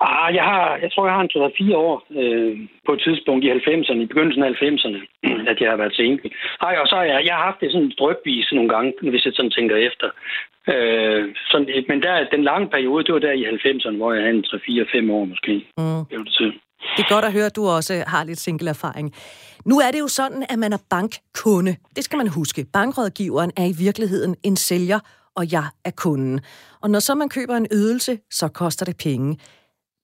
[0.02, 2.54] Ah, jeg, har, jeg tror, jeg har en 3-4 år øh,
[2.86, 5.00] på et tidspunkt i 90'erne, i begyndelsen af 90'erne,
[5.52, 6.30] at jeg har været single.
[6.62, 9.34] Ej, og så har jeg, jeg har haft det sådan drøbvis nogle gange, hvis jeg
[9.36, 10.08] sådan tænker efter.
[10.74, 14.38] Øh, sådan, men der, den lange periode, det var der i 90'erne, hvor jeg havde
[14.38, 14.46] en
[15.08, 15.54] 3-4-5 år måske.
[15.78, 16.02] Mm.
[16.10, 16.54] Det, det,
[16.98, 19.14] det er godt at høre, at du også har lidt single-erfaring.
[19.66, 21.76] Nu er det jo sådan, at man er bankkunde.
[21.96, 22.66] Det skal man huske.
[22.74, 25.00] Bankrådgiveren er i virkeligheden en sælger,
[25.36, 26.40] og jeg er kunden.
[26.82, 29.38] Og når så man køber en ydelse, så koster det penge.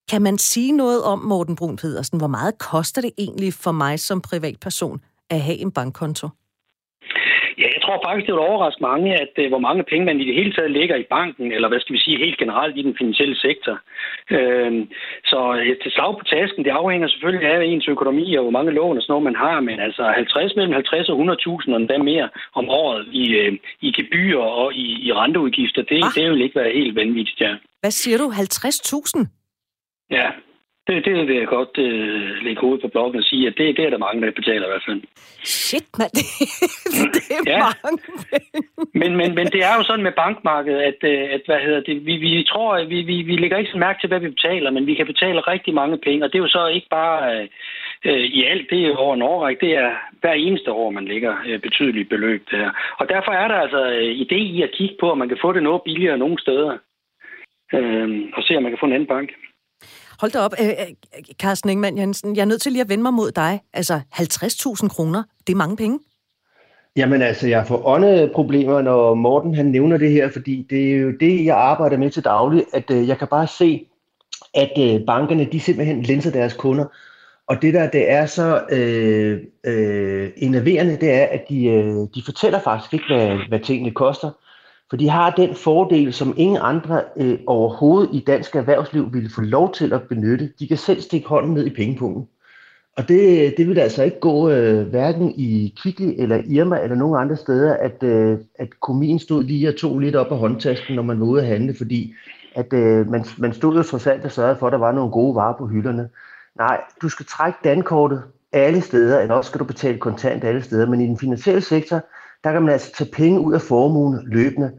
[0.09, 3.99] Kan man sige noget om, Morten Brun Pedersen, hvor meget koster det egentlig for mig
[3.99, 6.29] som privatperson at have en bankkonto?
[7.62, 10.28] Ja, jeg tror faktisk, det vil overraske mange, at uh, hvor mange penge man i
[10.30, 12.96] det hele taget ligger i banken, eller hvad skal vi sige, helt generelt i den
[13.00, 13.76] finansielle sektor.
[14.36, 14.72] Uh,
[15.32, 18.72] så uh, til slag på tasken, det afhænger selvfølgelig af ens økonomi og hvor mange
[18.72, 21.98] lån og sådan noget, man har, men altså 50 mellem 50 og 100.000 og endda
[21.98, 23.54] mere om året i, uh,
[23.88, 26.12] i gebyrer og i, i renteudgifter, det, ah.
[26.15, 27.54] det vil ikke være helt vanvittigt, ja.
[27.82, 28.28] Hvad siger du?
[28.28, 29.28] 50.000?
[30.12, 30.28] Ja,
[30.88, 33.86] det, det vil jeg godt øh, lægge hovedet på blokken og sige, at det, det
[33.86, 35.02] er der mange, der betaler i hvert fald.
[35.43, 36.12] Shit, mand.
[37.15, 37.60] det er ja.
[37.84, 38.02] mange
[39.02, 42.06] men, men, men det er jo sådan med bankmarkedet, at, øh, at hvad hedder det,
[42.06, 44.71] vi, vi tror, at vi, vi, vi lægger ikke så mærke til, hvad vi betaler,
[44.71, 47.48] men vi kan betale rigtig mange penge, og det er jo så ikke bare øh,
[48.06, 51.36] øh i alt, det er over en årrække, det er hver eneste år, man lægger
[51.48, 52.69] øh, betydelige beløb der.
[53.00, 55.54] Og derfor er der altså øh, idé i at kigge på, at man kan få
[55.54, 56.78] det noget billigere nogle steder,
[57.74, 59.30] øh, og se, om man kan få en anden bank.
[60.19, 60.73] Hold da op, øh, øh
[61.41, 62.36] Carsten Ingemann Jensen.
[62.36, 63.62] Jeg er nødt til lige at vende mig mod dig.
[63.73, 65.99] Altså 50.000 kroner, det er mange penge.
[66.97, 71.13] Jamen altså, jeg får åndeproblemer, når Morten han nævner det her, fordi det er jo
[71.19, 73.88] det, jeg arbejder med til daglig, at øh, jeg kan bare se,
[74.54, 76.86] at øh, bankerne, de simpelthen linser deres kunder.
[77.47, 82.23] Og det der, det er så øh, øh, enerverende, det er, at de, øh, de
[82.25, 84.32] fortæller faktisk ikke, hvad, hvad tingene koster.
[84.89, 89.41] For de har den fordel, som ingen andre øh, overhovedet i dansk erhvervsliv ville få
[89.41, 90.50] lov til at benytte.
[90.60, 92.28] De kan selv stikke hånden ned i pengepunkten.
[92.98, 97.21] Og det, det vil altså ikke gå øh, hverken i Kvickly eller Irma eller nogen
[97.21, 101.04] andre steder, at, øh, at komien stod lige og tog lidt op af håndtasken, når
[101.04, 102.13] man var ude at handle, fordi
[102.56, 105.12] at øh, man, man stod jo trods alt og sørgede for, at der var nogle
[105.12, 106.10] gode varer på hylderne.
[106.58, 110.88] Nej, du skal trække dankortet alle steder, eller også skal du betale kontant alle steder,
[110.88, 112.02] men i den finansielle sektor,
[112.45, 114.71] der kan man altså tage penge ud af formuen løbende.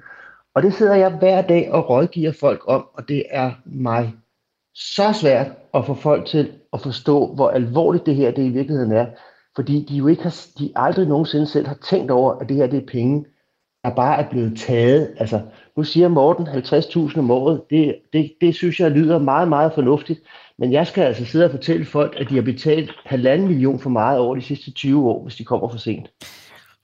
[0.54, 4.14] Og det sidder jeg hver dag og rådgiver folk om, og det er mig
[4.74, 8.92] så svært at få folk til at forstå, hvor alvorligt det her det i virkeligheden
[8.92, 9.06] er.
[9.56, 12.66] Fordi de jo ikke har, de aldrig nogensinde selv har tænkt over, at det her
[12.66, 13.24] det er penge,
[13.84, 15.14] der bare er blevet taget.
[15.18, 15.40] Altså,
[15.76, 17.62] nu siger Morten 50.000 om året.
[17.70, 20.20] Det, det, det synes jeg lyder meget, meget fornuftigt.
[20.58, 23.90] Men jeg skal altså sidde og fortælle folk, at de har betalt halvanden million for
[23.90, 26.10] meget over de sidste 20 år, hvis de kommer for sent.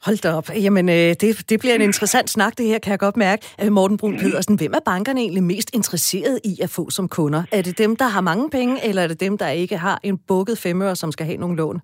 [0.06, 0.48] Hold da op.
[0.64, 3.42] Jamen, øh, det, det bliver en interessant snak, det her, kan jeg godt mærke.
[3.62, 7.42] Øh, Morten Brun Pedersen, hvem er bankerne egentlig mest interesseret i at få som kunder?
[7.58, 10.16] Er det dem, der har mange penge, eller er det dem, der ikke har en
[10.28, 11.78] bukket femøre, som skal have nogle lån?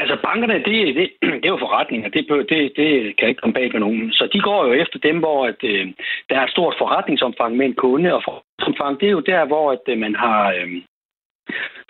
[0.00, 1.06] Altså bankerne, det, det,
[1.40, 2.08] det er jo forretninger.
[2.14, 4.12] Det, det, det kan ikke komme bag på nogen.
[4.12, 5.86] Så de går jo efter dem, hvor at, øh,
[6.28, 8.14] der er et stort forretningsomfang med en kunde.
[8.16, 10.40] Og forretningsomfang, det er jo der, hvor at, øh, man har...
[10.58, 10.68] Øh,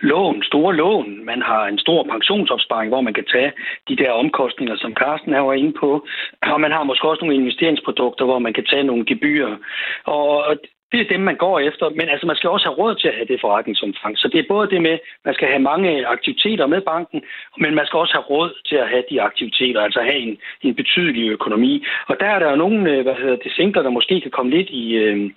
[0.03, 1.25] lån, store lån.
[1.25, 3.53] Man har en stor pensionsopsparing, hvor man kan tage
[3.89, 6.07] de der omkostninger, som Carsten er inde på.
[6.43, 9.57] Og man har måske også nogle investeringsprodukter, hvor man kan tage nogle gebyrer.
[10.05, 10.57] Og
[10.97, 11.87] det er dem, man går efter.
[11.99, 14.15] Men altså, man skal også have råd til at have det forretningsomfang.
[14.19, 17.21] Så det er både det med, at man skal have mange aktiviteter med banken,
[17.63, 20.75] men man skal også have råd til at have de aktiviteter, altså have en, en
[20.81, 21.73] betydelig økonomi.
[22.11, 24.51] Og der er der jo nogle, øh, hvad hedder det, singler, der måske kan komme
[24.57, 25.31] lidt i, øh,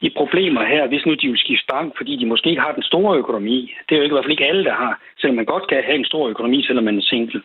[0.00, 2.82] i problemer her, hvis nu de vil skifte bank, fordi de måske ikke har den
[2.82, 3.58] store økonomi.
[3.86, 5.82] Det er jo ikke, i hvert fald ikke alle, der har, selvom man godt kan
[5.84, 7.42] have en stor økonomi, selvom man er single.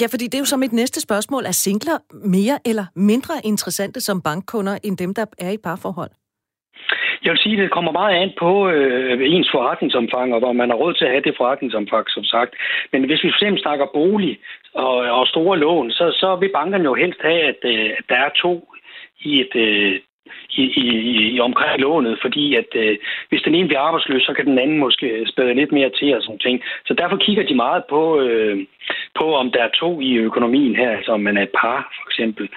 [0.00, 1.44] Ja, fordi det er jo som mit næste spørgsmål.
[1.44, 6.10] Er singler mere eller mindre interessante som bankkunder end dem, der er i parforhold?
[7.24, 10.70] Jeg vil sige, at det kommer meget an på øh, ens forretningsomfang, og hvor man
[10.70, 12.52] har råd til at have det forretningsomfang, som sagt.
[12.92, 14.38] Men hvis vi fx snakker bolig
[14.74, 18.16] og, og store lån, så, så vil bankerne jo helst have, at, øh, at der
[18.16, 18.68] er to
[19.20, 20.00] i et, øh,
[20.50, 20.84] i, i,
[21.34, 22.96] i omkring lånet, fordi at øh,
[23.28, 26.22] hvis den ene bliver arbejdsløs, så kan den anden måske spæde lidt mere til og
[26.22, 26.62] sådan ting.
[26.86, 28.66] Så derfor kigger de meget på, øh,
[29.18, 32.04] på om der er to i økonomien her, altså om man er et par for
[32.10, 32.48] eksempel.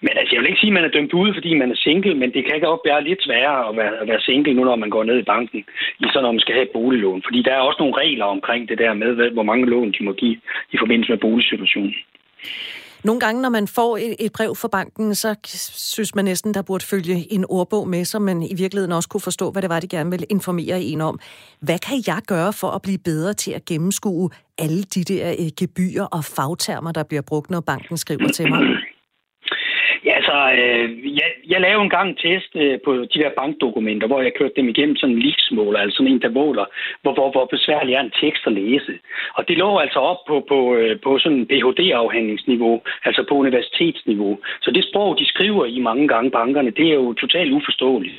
[0.00, 2.14] Men altså, jeg vil ikke sige, at man er dømt ude, fordi man er single,
[2.14, 4.90] men det kan godt være lidt sværere at være, at være single nu, når man
[4.90, 5.64] går ned i banken,
[6.00, 7.22] i sådan, når man skal have et boliglån.
[7.26, 10.12] Fordi der er også nogle regler omkring det der med, hvor mange lån de må
[10.12, 10.36] give
[10.72, 11.94] i forbindelse med boligsituationen.
[13.04, 15.34] Nogle gange, når man får et, et brev fra banken, så
[15.74, 19.20] synes man næsten, der burde følge en ordbog med, så man i virkeligheden også kunne
[19.20, 21.18] forstå, hvad det var, de gerne ville informere en om.
[21.60, 25.46] Hvad kan jeg gøre for at blive bedre til at gennemskue alle de der øh,
[25.56, 28.60] gebyrer og fagtermer, der bliver brugt, når banken skriver til mig?
[30.24, 34.22] Altså, øh, jeg, jeg lavede en gang en test øh, på de der bankdokumenter, hvor
[34.22, 36.66] jeg kørte dem igennem sådan en ligsmåler, altså sådan en, der måler,
[37.02, 38.92] hvor, hvor, hvor besværlig er en tekst at læse.
[39.34, 44.38] Og det lå altså op på, på, øh, på sådan en Ph.D.-afhandlingsniveau, altså på universitetsniveau.
[44.62, 48.18] Så det sprog, de skriver i mange gange bankerne, det er jo totalt uforståeligt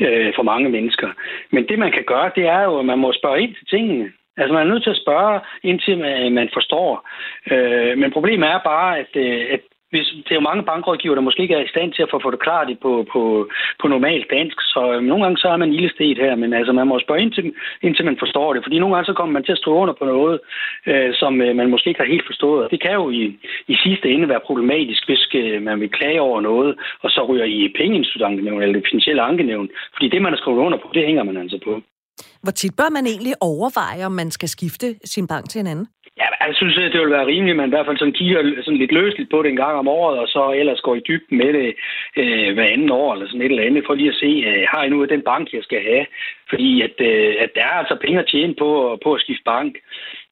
[0.00, 1.08] øh, for mange mennesker.
[1.52, 4.12] Men det, man kan gøre, det er jo, at man må spørge ind til tingene.
[4.36, 5.98] Altså, man er nødt til at spørge, indtil
[6.38, 7.08] man forstår.
[7.52, 9.60] Øh, men problemet er bare, at, øh, at
[9.92, 12.18] hvis, det er jo mange bankrådgiver, der måske ikke er i stand til at få,
[12.22, 13.22] forklaret det klart på, på,
[13.80, 16.88] på normalt dansk, så øh, nogle gange så er man ildestet her, men altså man
[16.88, 19.62] må spørge indtil, indtil man forstår det, fordi nogle gange så kommer man til at
[19.62, 20.36] stå under på noget,
[20.90, 22.70] øh, som øh, man måske ikke har helt forstået.
[22.70, 23.22] Det kan jo i,
[23.72, 26.70] i sidste ende være problematisk, hvis øh, man vil klage over noget,
[27.02, 30.78] og så ryger i pengeinstitutankenævn eller det finansielle ankenævn, fordi det, man har skrevet under
[30.78, 31.82] på, det hænger man altså på.
[32.42, 35.86] Hvor tit bør man egentlig overveje, om man skal skifte sin bank til en anden?
[36.18, 38.78] Ja, jeg synes, det vil være rimeligt, at man i hvert fald sådan kigger sådan
[38.78, 41.52] lidt løsligt på det en gang om året, og så ellers går i dybden med
[41.52, 41.74] det
[42.16, 44.80] øh, hver anden år, eller sådan et eller andet, for lige at se, øh, har
[44.80, 46.06] jeg nu den bank, jeg skal have?
[46.48, 49.72] Fordi at, øh, at der er altså penge at tjene på, på at skifte bank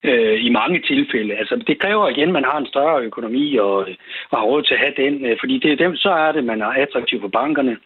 [0.04, 1.34] øh, i mange tilfælde.
[1.34, 3.76] Altså, det kræver igen, at man har en større økonomi og,
[4.30, 6.44] og har råd til at have den, øh, fordi det er dem, så er det,
[6.44, 7.76] man er attraktiv for bankerne.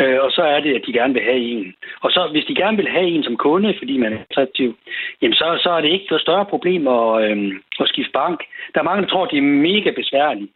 [0.00, 1.74] Øh, og så er det, at de gerne vil have en.
[2.04, 4.76] Og så hvis de gerne vil have en som kunde, fordi man er attraktiv,
[5.22, 7.36] jamen så, så er det ikke noget større problem at, øh,
[7.80, 8.38] at skifte bank.
[8.74, 10.50] Der er mange, der tror, at det er mega besværligt.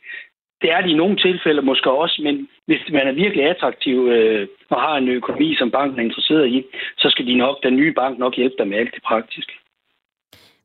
[0.62, 4.48] Det er det i nogle tilfælde måske også, men hvis man er virkelig attraktiv øh,
[4.70, 6.64] og har en økonomi, som banken er interesseret i,
[6.98, 9.52] så skal de nok, den nye bank nok hjælpe dig med alt det praktiske.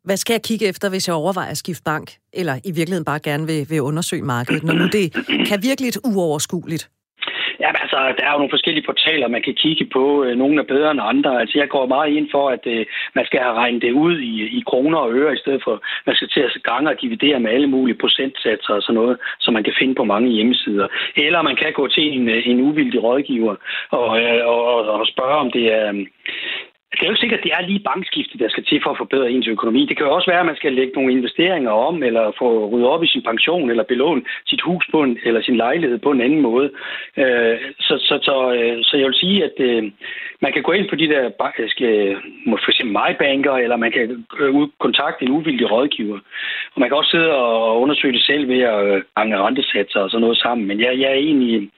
[0.04, 2.08] Hvad skal jeg kigge efter, hvis jeg overvejer at skifte bank?
[2.34, 5.14] Eller i virkeligheden bare gerne vil, vil undersøge markedet, når nu det
[5.48, 6.90] kan virkelig et uoverskueligt?
[7.60, 10.24] Ja, altså, der er jo nogle forskellige portaler, man kan kigge på.
[10.24, 11.42] Øh, nogle er bedre end andre.
[11.42, 14.34] Altså, jeg går meget ind for, at øh, man skal have regnet det ud i,
[14.60, 17.40] i kroner og øre, i stedet for, at man skal til at gange og dividere
[17.40, 20.88] med alle mulige procentsatser og sådan noget, som man kan finde på mange hjemmesider.
[21.16, 23.56] Eller man kan gå til en, øh, en uvildig rådgiver
[23.90, 26.06] og, øh, og, og, og spørge, om det er,
[26.94, 28.98] Altså, det er jo sikkert, at det er lige bankskiftet, der skal til for at
[28.98, 29.86] forbedre ens økonomi.
[29.86, 32.88] Det kan jo også være, at man skal lægge nogle investeringer om, eller få ryddet
[32.88, 36.22] op i sin pension, eller belåne sit hus på en, eller sin lejlighed på en
[36.22, 36.72] anden måde.
[37.18, 39.84] Øh, så, så, så, øh, så jeg vil sige, at øh,
[40.42, 41.32] man kan gå ind på de der,
[42.64, 46.20] for eksempel MyBanker, eller man kan øh, kontakte en uvildig rådgiver.
[46.74, 50.10] Og man kan også sidde og undersøge det selv ved at øh, gange rentesatser og
[50.10, 50.68] sådan noget sammen.
[50.68, 51.70] Men jeg, jeg er egentlig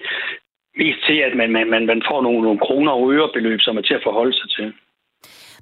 [0.77, 3.93] mest til, at man, man, man får nogle, nogle kroner og ørebeløb, som er til
[3.93, 4.73] at forholde sig til.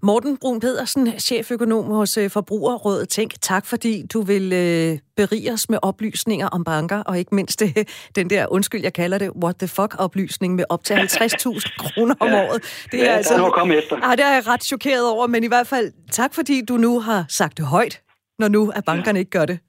[0.05, 3.33] Morten Brun Pedersen, cheføkonom hos øh, Forbrugerrådet Tænk.
[3.41, 7.87] Tak fordi du vil øh, berige os med oplysninger om banker, og ikke mindst det,
[8.15, 12.33] den der, undskyld, jeg kalder det, what the fuck-oplysning med op til 50.000 kroner om
[12.33, 12.85] året.
[12.91, 13.95] Det er ja, altså, komme efter.
[14.03, 16.99] Ah, det er jeg ret chokeret over, men i hvert fald tak fordi du nu
[16.99, 18.01] har sagt det højt,
[18.39, 19.19] når nu at bankerne ja.
[19.19, 19.59] ikke gør det.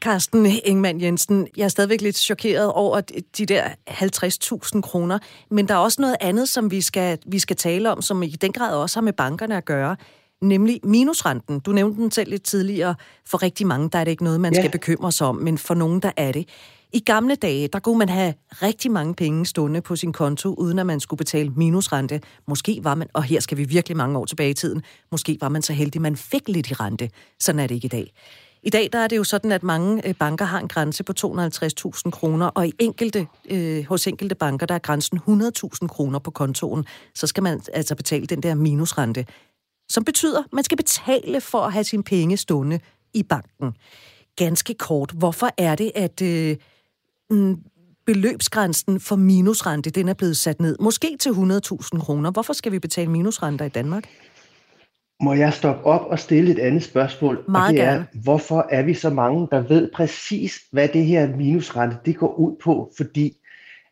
[0.00, 3.00] Carsten Ingman Jensen, jeg er stadigvæk lidt chokeret over
[3.38, 5.18] de der 50.000 kroner,
[5.50, 8.28] men der er også noget andet, som vi skal, vi skal tale om, som i
[8.30, 9.96] den grad også har med bankerne at gøre.
[10.42, 11.60] nemlig minusrenten.
[11.60, 12.94] Du nævnte den selv lidt tidligere.
[13.26, 14.60] For rigtig mange, der er det ikke noget, man ja.
[14.60, 16.48] skal bekymre sig om, men for nogen, der er det.
[16.92, 20.78] I gamle dage, der kunne man have rigtig mange penge stående på sin konto, uden
[20.78, 22.20] at man skulle betale minusrente.
[22.48, 24.82] Måske var man, og her skal vi virkelig mange år tilbage i tiden,
[25.12, 27.10] måske var man så heldig, man fik lidt i rente.
[27.40, 28.12] Sådan er det ikke i dag.
[28.62, 31.12] I dag der er det jo sådan, at mange øh, banker har en grænse på
[31.20, 36.30] 250.000 kroner, og i enkelte, øh, hos enkelte banker, der er grænsen 100.000 kroner på
[36.30, 36.84] kontoen.
[37.14, 39.26] Så skal man altså betale den der minusrente,
[39.88, 42.80] som betyder, at man skal betale for at have sine penge stående
[43.14, 43.76] i banken.
[44.36, 46.56] Ganske kort, hvorfor er det, at øh,
[47.30, 47.58] mm,
[48.06, 52.30] beløbsgrænsen for minusrente, den er blevet sat ned, måske til 100.000 kroner.
[52.30, 54.08] Hvorfor skal vi betale minusrenter i Danmark?
[55.22, 57.44] Må jeg stoppe op og stille et andet spørgsmål?
[57.48, 58.00] Meget og det gerne.
[58.00, 62.34] er, hvorfor er vi så mange, der ved præcis, hvad det her minusrente det går
[62.34, 62.92] ud på?
[62.96, 63.36] Fordi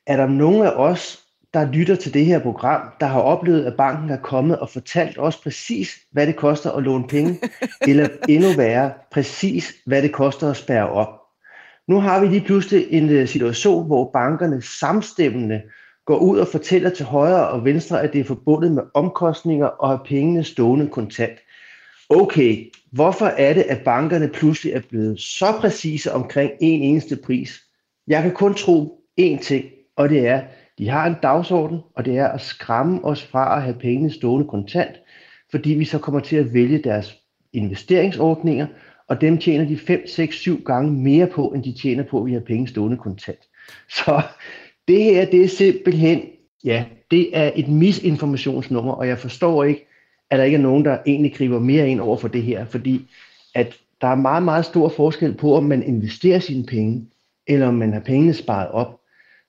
[0.06, 3.76] er der nogen af os, der lytter til det her program, der har oplevet, at
[3.76, 7.38] banken er kommet og fortalt os præcis, hvad det koster at låne penge,
[7.88, 11.08] eller endnu værre, præcis, hvad det koster at spærre op?
[11.88, 15.62] Nu har vi lige pludselig en øh, situation, hvor bankerne samstemmende
[16.08, 19.88] går ud og fortæller til højre og venstre, at det er forbundet med omkostninger og
[19.88, 21.38] har pengene stående kontant.
[22.08, 27.60] Okay, hvorfor er det, at bankerne pludselig er blevet så præcise omkring en eneste pris?
[28.06, 29.64] Jeg kan kun tro én ting,
[29.96, 30.42] og det er,
[30.78, 34.48] de har en dagsorden, og det er at skræmme os fra at have pengene stående
[34.48, 34.96] kontant,
[35.50, 37.16] fordi vi så kommer til at vælge deres
[37.52, 38.66] investeringsordninger,
[39.08, 42.26] og dem tjener de 5, 6, 7 gange mere på, end de tjener på, at
[42.26, 43.40] vi har penge stående kontant.
[43.88, 44.22] Så
[44.88, 46.22] det her, det er simpelthen,
[46.64, 49.86] ja, det er et misinformationsnummer, og jeg forstår ikke,
[50.30, 53.06] at der ikke er nogen, der egentlig griber mere ind over for det her, fordi
[53.54, 57.06] at der er meget, meget stor forskel på, om man investerer sine penge,
[57.46, 59.00] eller om man har pengene sparet op.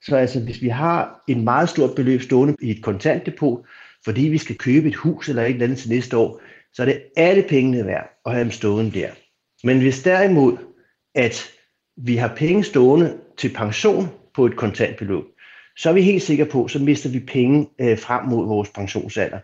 [0.05, 3.65] Så altså, hvis vi har et meget stort beløb stående i et kontantdepot,
[4.05, 6.41] fordi vi skal købe et hus eller et eller andet til næste år,
[6.73, 9.09] så er det alle pengene værd at have dem stående der.
[9.63, 10.57] Men hvis derimod,
[11.15, 11.51] at
[11.97, 14.07] vi har penge stående til pension
[14.39, 15.23] på et kontantbeløb,
[15.77, 19.39] så er vi helt sikre på, så mister vi penge øh, frem mod vores pensionsalder.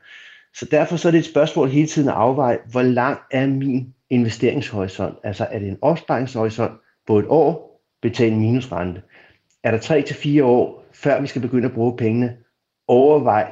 [0.53, 3.93] Så derfor så er det et spørgsmål hele tiden at afveje, hvor lang er min
[4.09, 5.15] investeringshorisont?
[5.23, 6.71] Altså er det en opsparingshorisont
[7.07, 9.01] på et år, betale minusrente?
[9.63, 12.37] Er der 3 til fire år, før vi skal begynde at bruge pengene?
[12.87, 13.51] Overvej,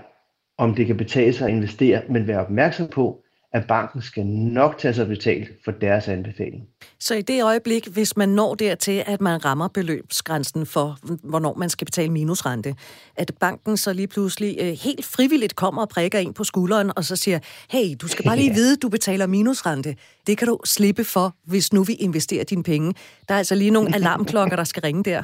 [0.57, 3.22] om det kan betale sig at investere, men vær opmærksom på,
[3.53, 6.63] at banken skal nok tage sig betalt for deres anbefaling.
[6.99, 11.69] Så i det øjeblik, hvis man når dertil, at man rammer beløbsgrænsen for, hvornår man
[11.69, 12.75] skal betale minusrente,
[13.15, 17.03] at banken så lige pludselig øh, helt frivilligt kommer og prikker ind på skulderen, og
[17.03, 17.39] så siger,
[17.69, 19.95] hey, du skal bare lige vide, du betaler minusrente.
[20.27, 22.93] Det kan du slippe for, hvis nu vi investerer dine penge.
[23.27, 25.23] Der er altså lige nogle alarmklokker, der skal ringe der.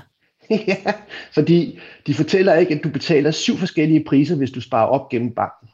[0.68, 0.94] ja,
[1.34, 5.36] fordi de fortæller ikke, at du betaler syv forskellige priser, hvis du sparer op gennem
[5.36, 5.69] banken.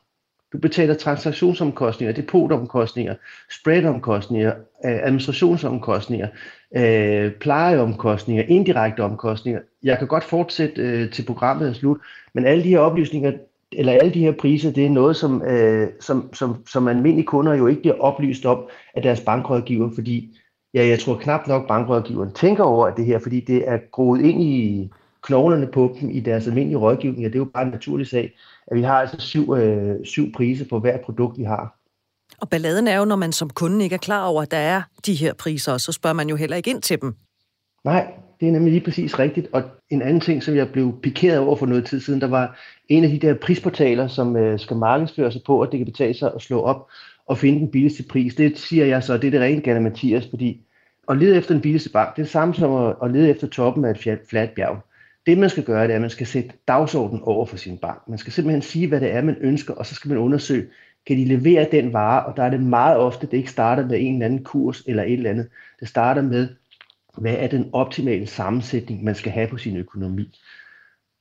[0.56, 3.16] Du betaler transaktionsomkostninger, depotomkostninger,
[3.52, 4.52] spreadomkostninger,
[4.86, 6.28] øh, administrationsomkostninger,
[6.76, 9.62] øh, plejeomkostninger, indirekte omkostninger.
[9.84, 11.98] Jeg kan godt fortsætte øh, til programmet er slut,
[12.34, 13.32] men alle de her oplysninger,
[13.72, 17.54] eller alle de her priser, det er noget, som, øh, som, som, som almindelige kunder
[17.54, 18.64] jo ikke bliver oplyst om
[18.96, 20.38] af deres bankrådgiver, fordi
[20.74, 24.42] ja, jeg tror knap nok bankrådgiveren tænker over det her, fordi det er groet ind
[24.42, 24.90] i
[25.26, 28.34] knoglerne på dem i deres almindelige rådgivning, og det er jo bare en naturlig sag
[28.68, 31.76] at vi har altså syv, øh, syv priser på hvert produkt, vi har.
[32.42, 34.82] Og balladen er jo, når man som kunde ikke er klar over, at der er
[35.06, 37.16] de her priser, og så spørger man jo heller ikke ind til dem.
[37.84, 38.08] Nej,
[38.40, 39.48] det er nemlig lige præcis rigtigt.
[39.54, 42.60] Og en anden ting, som jeg blev pikeret over for noget tid siden, der var
[42.90, 46.14] en af de der prisportaler, som øh, skal markedsføre sig på, at det kan betale
[46.14, 46.88] sig at slå op
[47.28, 48.36] og finde den billigste pris.
[48.36, 50.62] Det siger jeg så, det er det rent gerne Mathias, fordi
[51.10, 53.48] at lede efter den billigste bank, det er det samme som at, at lede efter
[53.48, 54.78] toppen af et fladt bjerg.
[55.26, 58.08] Det man skal gøre, det er, at man skal sætte dagsordenen over for sin bank.
[58.08, 60.68] Man skal simpelthen sige, hvad det er, man ønsker, og så skal man undersøge,
[61.08, 63.98] kan de levere den vare, og der er det meget ofte, det ikke starter med
[64.02, 65.50] en eller anden kurs eller et eller andet.
[65.80, 66.50] Det starter med,
[67.18, 70.40] hvad er den optimale sammensætning, man skal have på sin økonomi.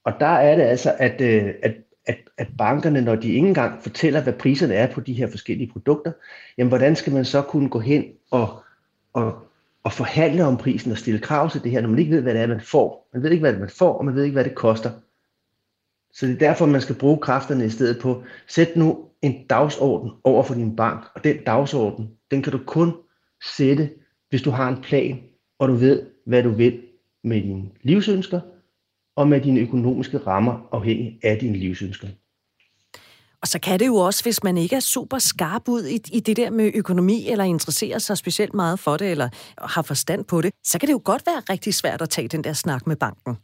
[0.04, 1.74] Og der er det altså, at, øh, at,
[2.06, 5.72] at, at bankerne, når de ikke engang fortæller, hvad priserne er på de her forskellige
[5.72, 6.12] produkter,
[6.58, 8.62] jamen hvordan skal man så kunne gå hen og,
[9.12, 9.38] og
[9.84, 12.34] at forhandle om prisen og stille krav til det her, når man ikke ved, hvad
[12.34, 13.08] det er, man får.
[13.14, 14.90] Man ved ikke, hvad man får, og man ved ikke, hvad det koster.
[16.12, 20.10] Så det er derfor, man skal bruge kræfterne i stedet på, sæt nu en dagsorden
[20.24, 22.92] over for din bank, og den dagsorden, den kan du kun
[23.56, 23.90] sætte,
[24.28, 25.22] hvis du har en plan,
[25.58, 26.82] og du ved, hvad du vil
[27.24, 28.40] med dine livsønsker,
[29.16, 32.08] og med dine økonomiske rammer afhængig af dine livsønsker.
[33.44, 36.20] Og så kan det jo også, hvis man ikke er super skarp ud i, i
[36.20, 39.28] det der med økonomi, eller interesserer sig specielt meget for det, eller
[39.58, 42.44] har forstand på det, så kan det jo godt være rigtig svært at tage den
[42.44, 43.36] der snak med banken.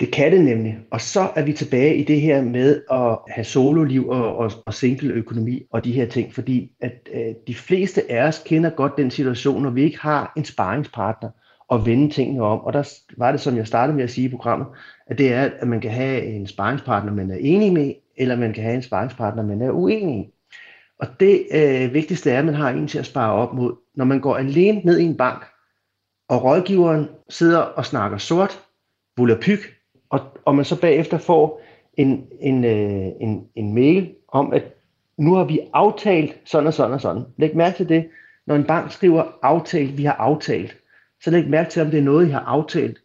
[0.00, 0.78] Det kan det nemlig.
[0.90, 4.74] Og så er vi tilbage i det her med at have sololiv og, og, og
[4.74, 9.10] single-økonomi og de her ting, fordi at øh, de fleste af os kender godt den
[9.10, 11.30] situation, når vi ikke har en sparringspartner
[11.72, 12.60] at vende tingene om.
[12.60, 14.66] Og der var det, som jeg startede med at sige i programmet,
[15.06, 18.52] at det er, at man kan have en sparringspartner, man er enig med, eller man
[18.52, 20.32] kan have en sparringspartner, man er uenig i.
[20.98, 23.76] Og det øh, vigtigste er, at man har en til at spare op mod.
[23.94, 25.44] Når man går alene ned i en bank,
[26.28, 28.60] og rådgiveren sidder og snakker sort,
[29.16, 29.60] volapyk,
[30.10, 31.62] og, og man så bagefter får
[31.94, 34.62] en, en, øh, en, en mail om, at
[35.18, 37.22] nu har vi aftalt sådan og sådan og sådan.
[37.36, 38.08] Læg mærke til det.
[38.46, 40.76] Når en bank skriver aftalt, vi har aftalt,
[41.20, 42.98] så læg mærke til, om det er noget, I har aftalt,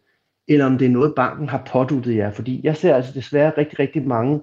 [0.48, 2.30] eller om det er noget, banken har påduttet jer.
[2.30, 4.42] Fordi jeg ser altså desværre rigtig, rigtig mange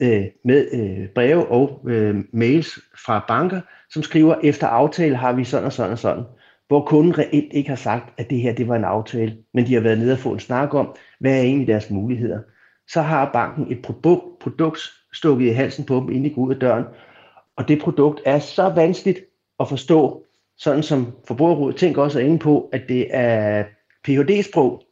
[0.00, 5.44] øh, med øh, breve og øh, mails fra banker, som skriver, efter aftale har vi
[5.44, 6.24] sådan og sådan og sådan
[6.72, 9.74] hvor kunden reelt ikke har sagt, at det her det var en aftale, men de
[9.74, 12.40] har været nede og få en snak om, hvad er egentlig deres muligheder.
[12.88, 14.80] Så har banken et produkt, produkt
[15.12, 16.84] stukket i halsen på dem, inden de går ud af døren,
[17.56, 19.18] og det produkt er så vanskeligt
[19.60, 20.24] at forstå,
[20.58, 23.64] sådan som forbrugerrådet tænker også er inde på, at det er
[24.04, 24.82] Ph.D.-sprog,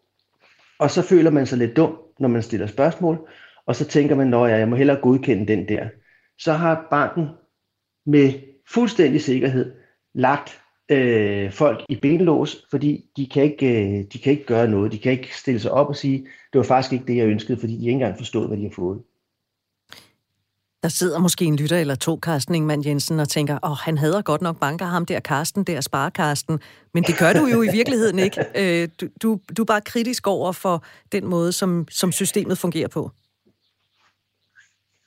[0.79, 3.29] og så føler man sig lidt dum, når man stiller spørgsmål,
[3.67, 5.89] og så tænker man, at jeg må hellere godkende den der.
[6.39, 7.27] Så har banken
[8.07, 8.33] med
[8.69, 9.73] fuldstændig sikkerhed
[10.15, 14.93] lagt øh, folk i benlås, fordi de kan, ikke, øh, de kan ikke gøre noget.
[14.93, 16.19] De kan ikke stille sig op og sige,
[16.53, 18.73] det var faktisk ikke det, jeg ønskede, fordi de ikke engang forstod, hvad de har
[18.75, 19.01] fået.
[20.83, 23.99] Der sidder måske en lytter eller to, Carsten Ingemann Jensen, og tænker, åh, oh, han
[23.99, 26.61] hader godt nok banker, ham der Carsten, der sparer Carsten.
[26.95, 28.45] Men det gør du jo i virkeligheden ikke.
[28.61, 32.89] Øh, du, du, du er bare kritisk over for den måde, som, som systemet fungerer
[32.89, 33.11] på.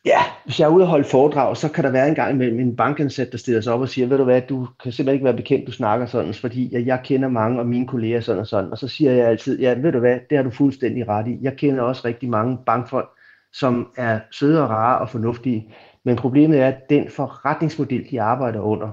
[0.06, 2.60] Ja, hvis jeg er ude og holde foredrag, så kan der være en gang imellem
[2.60, 5.26] en bankansat, der stiller sig op og siger, ved du hvad, du kan simpelthen ikke
[5.26, 8.40] være bekendt, du snakker sådan, altså, fordi jeg, jeg kender mange og mine kolleger sådan
[8.40, 8.72] og sådan.
[8.72, 11.38] Og så siger jeg altid, ja, ved du hvad, det har du fuldstændig ret i.
[11.42, 13.10] Jeg kender også rigtig mange bankfolk,
[13.54, 15.74] som er søde og rare og fornuftige.
[16.06, 18.90] Men problemet er, at den forretningsmodel, de arbejder under,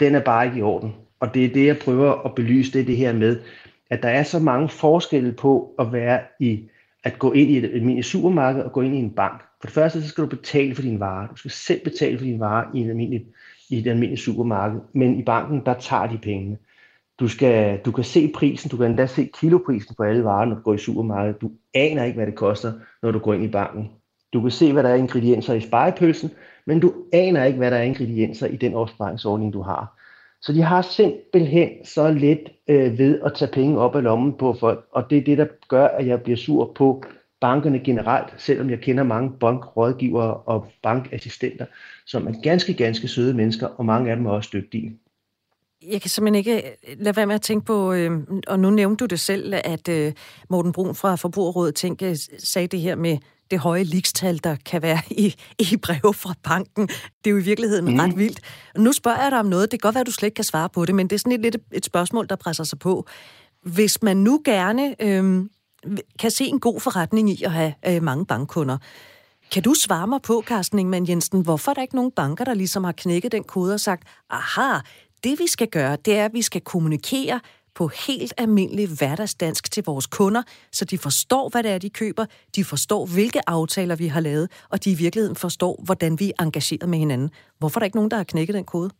[0.00, 0.94] den er bare ikke i orden.
[1.20, 3.40] Og det er det, jeg prøver at belyse, det er det her med,
[3.90, 6.68] at der er så mange forskelle på at være i,
[7.04, 9.42] at gå ind i et almindeligt supermarked og gå ind i en bank.
[9.60, 11.28] For det første, så skal du betale for din vare.
[11.30, 13.26] Du skal selv betale for din vare i, en almindelig,
[13.70, 14.80] i et almindeligt supermarked.
[14.92, 16.58] Men i banken, der tager de pengene.
[17.20, 20.54] Du, skal, du kan se prisen, du kan endda se kiloprisen på alle varer, når
[20.54, 21.40] du går i supermarkedet.
[21.40, 23.90] Du aner ikke, hvad det koster, når du går ind i banken.
[24.32, 26.30] Du kan se, hvad der er ingredienser i spejepølsen,
[26.66, 29.96] men du aner ikke, hvad der er ingredienser i den opsparingsordning, du har.
[30.42, 34.56] Så de har simpelthen så let øh, ved at tage penge op af lommen på
[34.60, 37.04] folk, og det er det, der gør, at jeg bliver sur på
[37.40, 41.66] bankerne generelt, selvom jeg kender mange bankrådgivere og bankassistenter,
[42.06, 44.98] som er ganske, ganske søde mennesker, og mange af dem er også dygtige.
[45.88, 49.04] Jeg kan simpelthen ikke øh, lade være med at tænke på, øh, og nu nævnte
[49.04, 50.12] du det selv, at øh,
[50.50, 53.18] Morten Brun fra Forbrugerrådet tænke, sagde det her med
[53.50, 56.86] det høje likstal, der kan være i, i breve fra banken.
[56.88, 58.00] Det er jo i virkeligheden mm.
[58.00, 58.40] ret vildt.
[58.78, 60.44] Nu spørger jeg dig om noget, det kan godt være, at du slet ikke kan
[60.44, 63.06] svare på det, men det er sådan et, lidt et spørgsmål, der presser sig på.
[63.62, 65.44] Hvis man nu gerne øh,
[66.18, 68.78] kan se en god forretning i at have øh, mange bankkunder.
[69.52, 72.54] Kan du svare mig på, Carsten Ingemann Jensen, hvorfor er der ikke nogen banker, der
[72.54, 74.78] ligesom har knækket den kode og sagt, aha,
[75.24, 77.40] det vi skal gøre, det er, at vi skal kommunikere
[77.74, 82.26] på helt almindelig hverdagsdansk til vores kunder, så de forstår, hvad det er, de køber,
[82.56, 86.42] de forstår, hvilke aftaler vi har lavet, og de i virkeligheden forstår, hvordan vi er
[86.42, 87.30] engageret med hinanden.
[87.58, 88.90] Hvorfor er der ikke nogen, der har knækket den kode?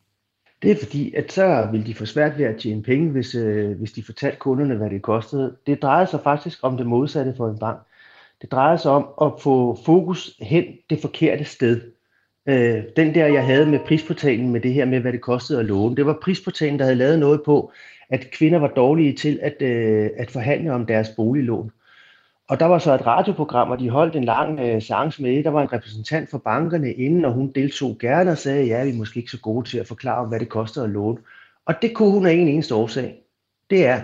[0.62, 3.78] Det er fordi, at så vil de få svært ved at tjene penge, hvis, øh,
[3.78, 5.56] hvis de fortalte kunderne, hvad det kostede.
[5.66, 7.78] Det drejer sig faktisk om det modsatte for en bank.
[8.42, 11.80] Det drejer sig om at få fokus hen det forkerte sted.
[12.46, 15.64] Øh, den der, jeg havde med prisportalen, med det her med, hvad det kostede at
[15.64, 17.72] låne, det var prisportalen, der havde lavet noget på,
[18.10, 21.72] at kvinder var dårlige til at, øh, at forhandle om deres boliglån.
[22.50, 25.44] Og der var så et radioprogram, og de holdt en lang øh, seance med.
[25.44, 28.90] Der var en repræsentant for bankerne inden, og hun deltog gerne og sagde, ja, vi
[28.90, 31.18] er måske ikke så gode til at forklare, hvad det koster at låne.
[31.66, 33.14] Og det kunne hun af en eneste årsag.
[33.70, 34.02] Det er,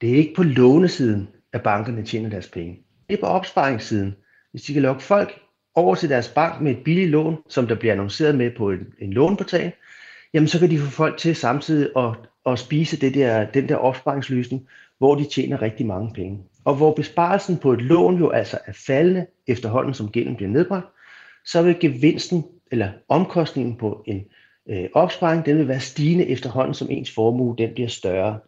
[0.00, 2.78] det er ikke på lånesiden, at bankerne tjener deres penge.
[3.08, 4.16] Det er på opsparingssiden.
[4.50, 5.40] Hvis de kan lokke folk
[5.74, 8.86] over til deres bank med et billigt lån, som der bliver annonceret med på en,
[8.98, 9.72] en lånportal,
[10.34, 12.14] jamen så kan de få folk til samtidig at,
[12.46, 14.68] at spise det der, den der opsparingsløsning,
[14.98, 18.72] hvor de tjener rigtig mange penge og hvor besparelsen på et lån jo altså er
[18.72, 20.86] faldende efterhånden, som gælden bliver nedbragt,
[21.44, 24.24] så vil gevinsten eller omkostningen på en
[24.70, 28.38] øh, opsparing, den vil være stigende efterhånden, som ens formue den bliver større.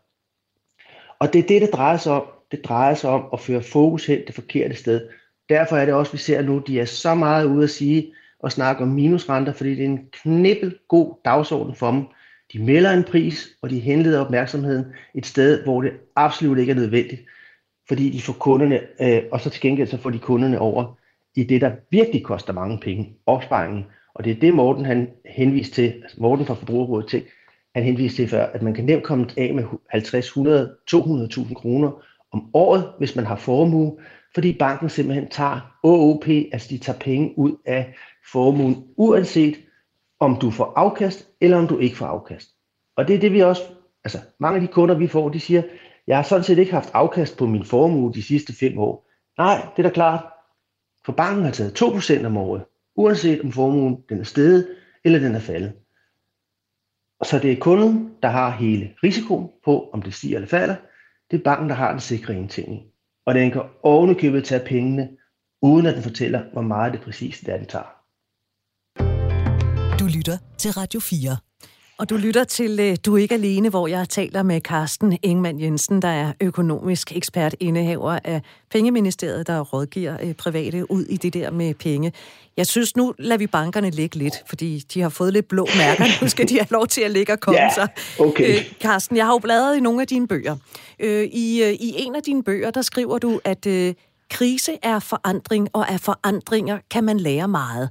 [1.19, 2.23] Og det er det, det drejer sig om.
[2.51, 5.09] Det drejer sig om at føre fokus hen det forkerte sted.
[5.49, 8.53] Derfor er det også, vi ser nu, de er så meget ude at sige og
[8.53, 12.05] snakke om minusrenter, fordi det er en knippel god dagsorden for dem.
[12.53, 16.77] De melder en pris, og de henleder opmærksomheden et sted, hvor det absolut ikke er
[16.77, 17.21] nødvendigt
[17.89, 20.99] fordi de får kunderne, øh, og så til gengæld så får de kunderne over
[21.37, 23.87] i det, der virkelig koster mange penge, opsparingen.
[24.15, 27.25] Og det er det, Morten han henviste til, altså Morten fra Forbrugerrådet til,
[27.75, 32.05] han henviste til før, at man kan nemt komme af med 50, 100, 200.000 kroner
[32.33, 33.99] om året, hvis man har formue,
[34.35, 37.95] fordi banken simpelthen tager OOP, altså de tager penge ud af
[38.33, 39.57] formuen, uanset
[40.21, 42.49] om du får afkast, eller om du ikke får afkast.
[42.97, 43.63] Og det er det, vi også,
[44.05, 45.63] altså mange af de kunder, vi får, de siger,
[46.09, 49.11] jeg har sådan set ikke haft afkast på min formue de sidste fem år.
[49.39, 50.25] Nej, det er da klart,
[51.05, 52.65] for banken har taget 2% om året,
[52.97, 54.69] uanset om formuen den er steget
[55.05, 55.73] eller den er faldet.
[57.21, 60.77] Og så det er kunden, der har hele risikoen på, om det stiger eller falder.
[61.31, 62.83] Det er banken, der har den sikre indtjening.
[63.27, 65.09] Og den kan ovenikøbet tage pengene,
[65.63, 67.95] uden at den fortæller, hvor meget det præcis er, den tager.
[69.99, 71.48] Du lytter til Radio 4.
[71.99, 75.61] Og du lytter til øh, Du er ikke alene, hvor jeg taler med Carsten Ingman
[75.61, 81.35] Jensen, der er økonomisk ekspert, indehaver af Pengeministeriet, der rådgiver øh, private ud i det
[81.35, 82.13] der med penge.
[82.57, 86.05] Jeg synes nu, lader vi bankerne ligge lidt, fordi de har fået lidt blå mærker.
[86.23, 87.89] Nu skal de have lov til at ligge og komme ja, sig.
[88.19, 88.57] okay.
[88.57, 90.57] Øh, Carsten, jeg har jo bladret i nogle af dine bøger.
[91.01, 93.95] Øh, i, I en af dine bøger, der skriver du, at øh,
[94.31, 97.91] krise er forandring, og af forandringer kan man lære meget.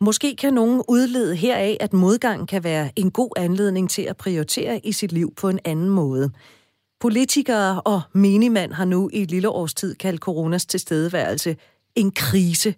[0.00, 4.80] Måske kan nogen udlede heraf, at modgang kan være en god anledning til at prioritere
[4.86, 6.30] i sit liv på en anden måde.
[7.00, 11.56] Politikere og minimand har nu i et lille års tid kaldt coronas tilstedeværelse
[11.94, 12.74] en krise.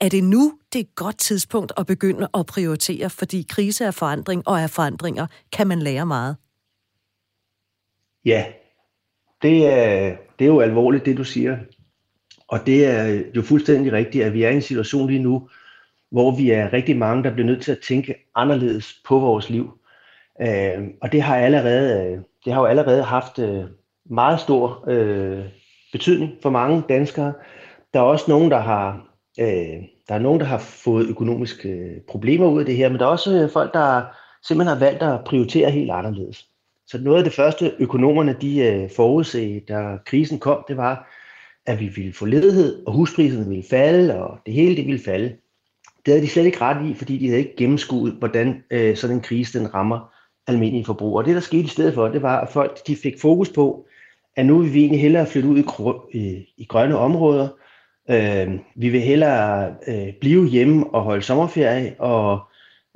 [0.00, 3.90] Er det nu det er et godt tidspunkt at begynde at prioritere, fordi krise er
[3.90, 6.36] forandring, og af forandringer kan man lære meget?
[8.24, 8.44] Ja,
[9.42, 11.58] det er, det er jo alvorligt, det du siger.
[12.48, 15.48] Og det er jo fuldstændig rigtigt, at vi er i en situation lige nu,
[16.10, 19.78] hvor vi er rigtig mange, der bliver nødt til at tænke anderledes på vores liv.
[20.40, 23.64] Øh, og det har, allerede, det har jo allerede haft øh,
[24.10, 25.44] meget stor øh,
[25.92, 27.32] betydning for mange danskere.
[27.94, 29.08] Der er også nogen, der har,
[29.40, 32.98] øh, der er nogen, der har fået økonomiske øh, problemer ud af det her, men
[32.98, 34.02] der er også øh, folk, der
[34.42, 36.48] simpelthen har valgt at prioritere helt anderledes.
[36.86, 41.12] Så noget af det første, økonomerne de øh, forudsagde, da krisen kom, det var,
[41.66, 45.36] at vi ville få ledighed, og huspriserne ville falde, og det hele det ville falde.
[46.06, 49.16] Det havde de slet ikke ret i, fordi de havde ikke gennemskuet, hvordan øh, sådan
[49.16, 50.12] en krise den rammer
[50.46, 51.26] almindelige forbrugere.
[51.26, 53.86] Det, der skete i stedet for, det var, at folk de fik fokus på,
[54.36, 55.64] at nu vil vi egentlig hellere flytte ud i,
[56.18, 57.48] i, øh, i grønne områder.
[58.10, 62.40] Øh, vi vil hellere øh, blive hjemme og holde sommerferie og,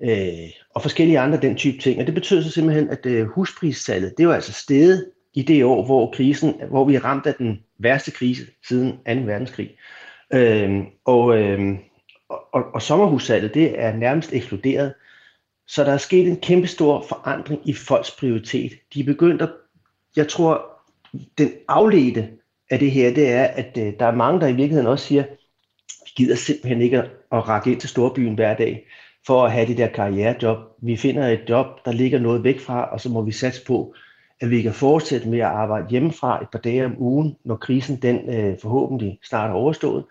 [0.02, 2.00] øh, og forskellige andre den type ting.
[2.00, 5.84] Og det betød så simpelthen, at øh, husprissalget, det var altså steget i det år,
[5.84, 8.96] hvor krisen, hvor vi er ramt af den værste krise siden 2.
[9.06, 9.70] verdenskrig.
[10.32, 11.78] Øh, og, øh,
[12.30, 14.94] og, og sommerhussalget, det er nærmest eksploderet.
[15.66, 18.72] Så der er sket en kæmpe stor forandring i folks prioritet.
[18.94, 19.50] De er begyndt at,
[20.16, 20.66] jeg tror,
[21.38, 22.28] den afledte
[22.70, 25.24] af det her, det er, at øh, der er mange, der i virkeligheden også siger,
[26.04, 28.86] vi gider simpelthen ikke at, at række ind til storbyen hver dag
[29.26, 30.58] for at have det der karrierejob.
[30.82, 33.94] Vi finder et job, der ligger noget væk fra, og så må vi satse på,
[34.40, 37.96] at vi kan fortsætte med at arbejde hjemmefra et par dage om ugen, når krisen
[37.96, 40.04] den øh, forhåbentlig snart er overstået.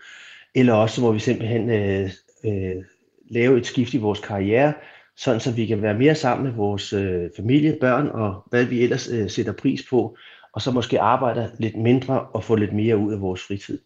[0.56, 2.10] Eller også må vi simpelthen øh,
[2.46, 2.84] øh,
[3.30, 4.74] lave et skift i vores karriere,
[5.18, 8.84] sådan så vi kan være mere sammen med vores øh, familie, børn og hvad vi
[8.84, 10.18] ellers øh, sætter pris på,
[10.54, 13.80] og så måske arbejde lidt mindre og få lidt mere ud af vores fritid.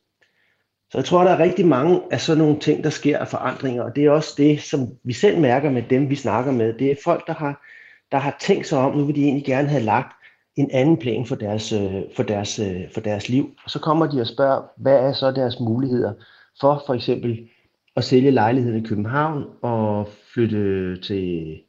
[0.91, 3.83] Så jeg tror, der er rigtig mange af sådan nogle ting, der sker af forandringer,
[3.83, 6.73] og det er også det, som vi selv mærker med dem, vi snakker med.
[6.73, 7.65] Det er folk, der har,
[8.11, 10.15] der har tænkt sig om, nu vil de egentlig gerne have lagt
[10.55, 13.49] en anden plan for deres, øh, for deres, øh, for deres liv.
[13.63, 16.13] Og så kommer de og spørger, hvad er så deres muligheder
[16.61, 17.49] for for eksempel
[17.95, 21.59] at sælge lejligheden i København og flytte til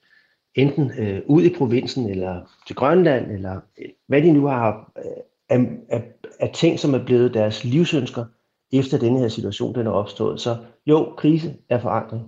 [0.55, 5.22] enten øh, ud i provinsen eller til Grønland, eller øh, hvad de nu har øh,
[5.49, 6.05] af, af,
[6.41, 8.24] af ting, som er blevet deres livsønsker,
[8.72, 10.41] efter denne her situation den er opstået.
[10.41, 10.57] Så
[10.87, 12.22] jo, krise er forandring.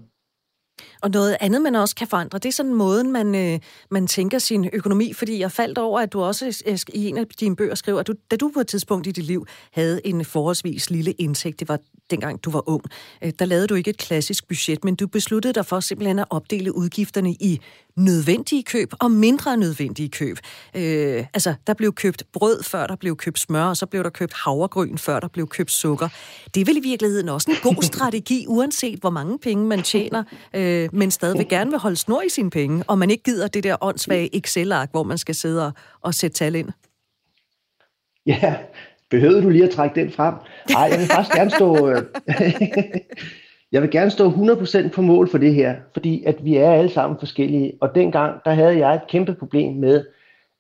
[1.03, 4.38] Og noget andet, man også kan forandre, det er sådan måden, man, øh, man tænker
[4.38, 5.12] sin økonomi.
[5.12, 8.07] Fordi jeg faldt over, at du også øh, i en af dine bøger skriver, at
[8.07, 11.68] du, da du på et tidspunkt i dit liv havde en forholdsvis lille indtægt, det
[11.68, 11.78] var
[12.11, 12.82] dengang du var ung,
[13.22, 16.26] øh, der lavede du ikke et klassisk budget, men du besluttede dig for simpelthen at
[16.30, 17.61] opdele udgifterne i
[17.97, 20.38] nødvendige køb og mindre nødvendige køb.
[20.74, 24.11] Øh, altså, der blev købt brød, før der blev købt smør, og så blev der
[24.11, 26.09] købt havregryn, før der blev købt sukker.
[26.55, 30.24] Det er vel i virkeligheden også en god strategi, uanset hvor mange penge man tjener,
[30.55, 33.64] øh, men stadigvæk gerne vil holde snor i sine penge, og man ikke gider det
[33.64, 36.68] der åndssvage Excel-ark, hvor man skal sidde og, og sætte tal ind.
[38.26, 38.57] Ja,
[39.11, 40.34] behøvede du lige at trække den frem?
[40.70, 41.89] Nej, jeg vil faktisk gerne stå...
[41.89, 42.03] Øh,
[43.72, 46.91] jeg vil gerne stå 100% på mål for det her, fordi at vi er alle
[46.91, 47.72] sammen forskellige.
[47.80, 50.05] Og dengang, der havde jeg et kæmpe problem med,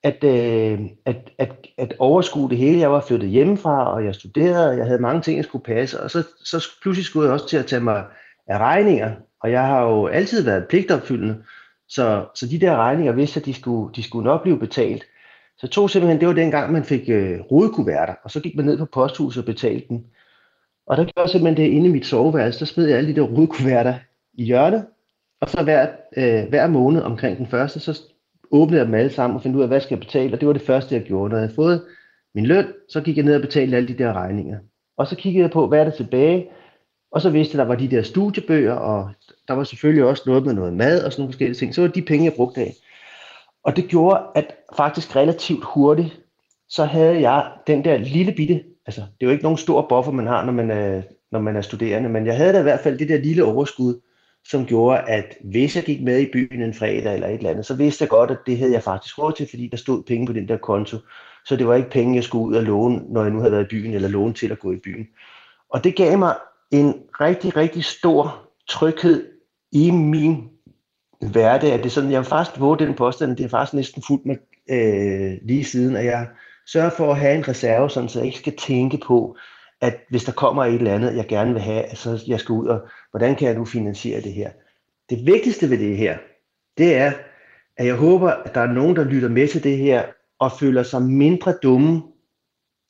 [0.02, 2.80] at, øh, at, at, at overskue det hele.
[2.80, 6.00] Jeg var flyttet hjemmefra, og jeg studerede, og jeg havde mange ting, jeg skulle passe,
[6.00, 8.04] og så, så pludselig skulle jeg også til at tage mig
[8.46, 9.12] af regninger,
[9.46, 11.36] og jeg har jo altid været pligtopfyldende,
[11.88, 15.04] så, så de der regninger vidste at de skulle, de skulle nok blive betalt.
[15.58, 18.78] Så tog simpelthen, det var dengang, man fik øh, rodekuverter, og så gik man ned
[18.78, 20.06] på posthuset og betalte den.
[20.86, 23.20] Og der gjorde jeg simpelthen det inde i mit soveværelse, der smed jeg alle de
[23.20, 23.94] der rodekuverter
[24.34, 24.86] i hjørnet,
[25.40, 28.02] og så hver, øh, hver måned omkring den første, så
[28.50, 30.46] åbnede jeg dem alle sammen og fandt ud af, hvad skal jeg betale, og det
[30.46, 31.28] var det første, jeg gjorde.
[31.28, 31.84] Når jeg havde fået
[32.34, 34.58] min løn, så gik jeg ned og betalte alle de der regninger.
[34.96, 36.48] Og så kiggede jeg på, hvad er der tilbage,
[37.16, 39.10] og så vidste jeg, der var de der studiebøger, og
[39.48, 41.74] der var selvfølgelig også noget med noget mad og sådan nogle forskellige ting.
[41.74, 42.74] Så var det de penge, jeg brugte af.
[43.64, 46.20] Og det gjorde, at faktisk relativt hurtigt,
[46.68, 50.12] så havde jeg den der lille bitte, altså det er jo ikke nogen stor buffer,
[50.12, 51.02] man har, når man er,
[51.32, 54.00] når man er studerende, men jeg havde da i hvert fald det der lille overskud,
[54.48, 57.66] som gjorde, at hvis jeg gik med i byen en fredag eller et eller andet,
[57.66, 60.26] så vidste jeg godt, at det havde jeg faktisk råd til, fordi der stod penge
[60.26, 60.96] på den der konto.
[61.46, 63.64] Så det var ikke penge, jeg skulle ud og låne, når jeg nu havde været
[63.64, 65.06] i byen, eller låne til at gå i byen.
[65.70, 66.34] Og det gav mig
[66.70, 69.32] en rigtig, rigtig stor tryghed
[69.72, 70.48] i min
[71.20, 71.72] hverdag.
[71.72, 74.26] At det er sådan, jeg har faktisk våget den påstand, det er faktisk næsten fuldt
[74.26, 74.36] med
[74.70, 76.28] øh, lige siden, at jeg
[76.66, 79.36] sørger for at have en reserve, sådan, så jeg ikke skal tænke på,
[79.80, 82.66] at hvis der kommer et eller andet, jeg gerne vil have, så jeg skal ud
[82.66, 84.50] og, hvordan kan jeg nu finansiere det her?
[85.10, 86.18] Det vigtigste ved det her,
[86.78, 87.12] det er,
[87.76, 90.04] at jeg håber, at der er nogen, der lytter med til det her,
[90.38, 92.02] og føler sig mindre dumme,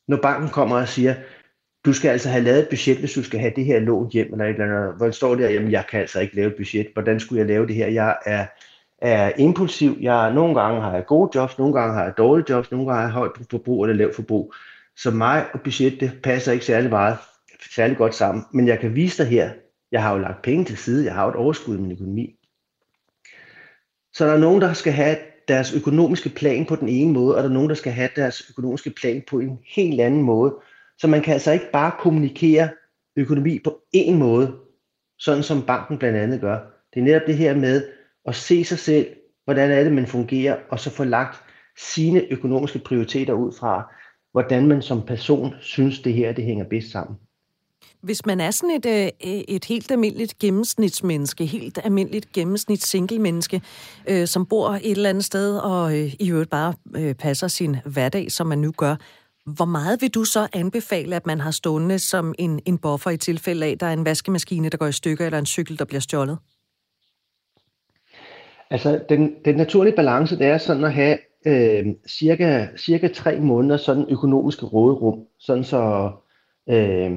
[0.09, 1.15] når banken kommer og siger,
[1.87, 4.33] du skal altså have lavet et budget, hvis du skal have det her lån hjem,
[4.33, 4.97] eller et eller andet.
[4.97, 6.87] Hvor står der, jamen jeg kan altså ikke lave et budget.
[6.93, 7.87] Hvordan skulle jeg lave det her?
[7.87, 8.47] Jeg er,
[8.99, 9.97] er impulsiv.
[10.01, 13.01] Jeg, nogle gange har jeg gode jobs, nogle gange har jeg dårlige jobs, nogle gange
[13.01, 14.55] har jeg højt forbrug eller lavt forbrug.
[14.97, 17.17] Så mig og budget, det passer ikke særlig meget,
[17.75, 18.45] særlig godt sammen.
[18.53, 19.51] Men jeg kan vise dig her,
[19.93, 22.35] jeg har jo lagt penge til side, jeg har jo et overskud i min økonomi.
[24.13, 25.17] Så der er nogen, der skal have
[25.49, 28.51] deres økonomiske plan på den ene måde, og der er nogen, der skal have deres
[28.51, 30.55] økonomiske plan på en helt anden måde.
[30.99, 32.69] Så man kan altså ikke bare kommunikere
[33.17, 34.57] økonomi på én måde,
[35.19, 36.59] sådan som banken blandt andet gør.
[36.95, 37.85] Det er netop det her med
[38.27, 39.07] at se sig selv,
[39.45, 41.43] hvordan er det, man fungerer, og så få lagt
[41.79, 43.93] sine økonomiske prioriteter ud fra,
[44.33, 47.17] hvordan man som person synes, det her det hænger bedst sammen.
[48.01, 49.09] Hvis man er sådan et, øh,
[49.49, 53.63] et helt almindeligt gennemsnitsmenneske, helt almindeligt gennemsnit single menneske,
[54.09, 57.77] øh, som bor et eller andet sted og øh, i øvrigt bare øh, passer sin
[57.85, 58.97] hverdag, som man nu gør,
[59.47, 63.17] hvor meget vil du så anbefale, at man har stående som en, en buffer i
[63.17, 65.85] tilfælde af, at der er en vaskemaskine, der går i stykker, eller en cykel, der
[65.85, 66.39] bliver stjålet?
[68.71, 73.77] Altså, den, den naturlige balance, det er sådan at have øh, cirka, cirka tre måneder
[73.77, 76.13] sådan økonomisk råderum, sådan så,
[76.69, 77.11] øh,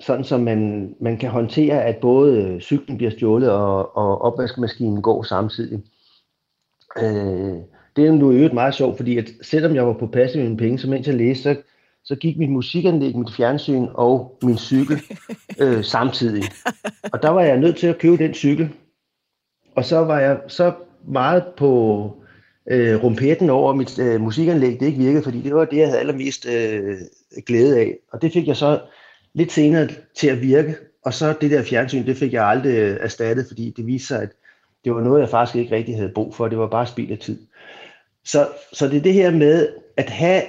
[0.00, 5.22] sådan så man, man kan håndtere, at både cyklen bliver stjålet og, og opvaskemaskinen går
[5.22, 5.82] samtidig.
[6.98, 7.58] Øh,
[7.98, 10.78] det er jo øvrigt meget sjovt, fordi at selvom jeg var på passiv mine penge,
[10.78, 11.56] så mens jeg læste, så,
[12.04, 15.00] så gik mit musikanlæg, mit fjernsyn og min cykel
[15.62, 16.44] øh, samtidig.
[17.12, 18.68] Og der var jeg nødt til at købe den cykel.
[19.76, 20.72] Og så var jeg så
[21.08, 22.12] meget på
[22.70, 26.00] øh, rumpetten over mit øh, musikanlæg, det ikke virkede, fordi det var det, jeg havde
[26.00, 26.96] allermest øh,
[27.46, 27.96] glæde af.
[28.12, 28.80] Og det fik jeg så
[29.34, 30.76] lidt senere til at virke.
[31.04, 34.22] Og så det der fjernsyn, det fik jeg aldrig øh, erstattet, fordi det viste sig,
[34.22, 34.30] at
[34.84, 36.48] det var noget, jeg faktisk ikke rigtig havde brug for.
[36.48, 37.38] Det var bare spild af tid.
[38.28, 40.42] Så, så det er det her med at have,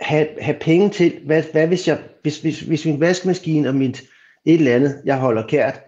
[0.00, 4.02] have, have penge til, hvad, hvad hvis, jeg, hvis, hvis, hvis min vaskemaskine og mit
[4.44, 5.80] et eller andet, jeg holder kært,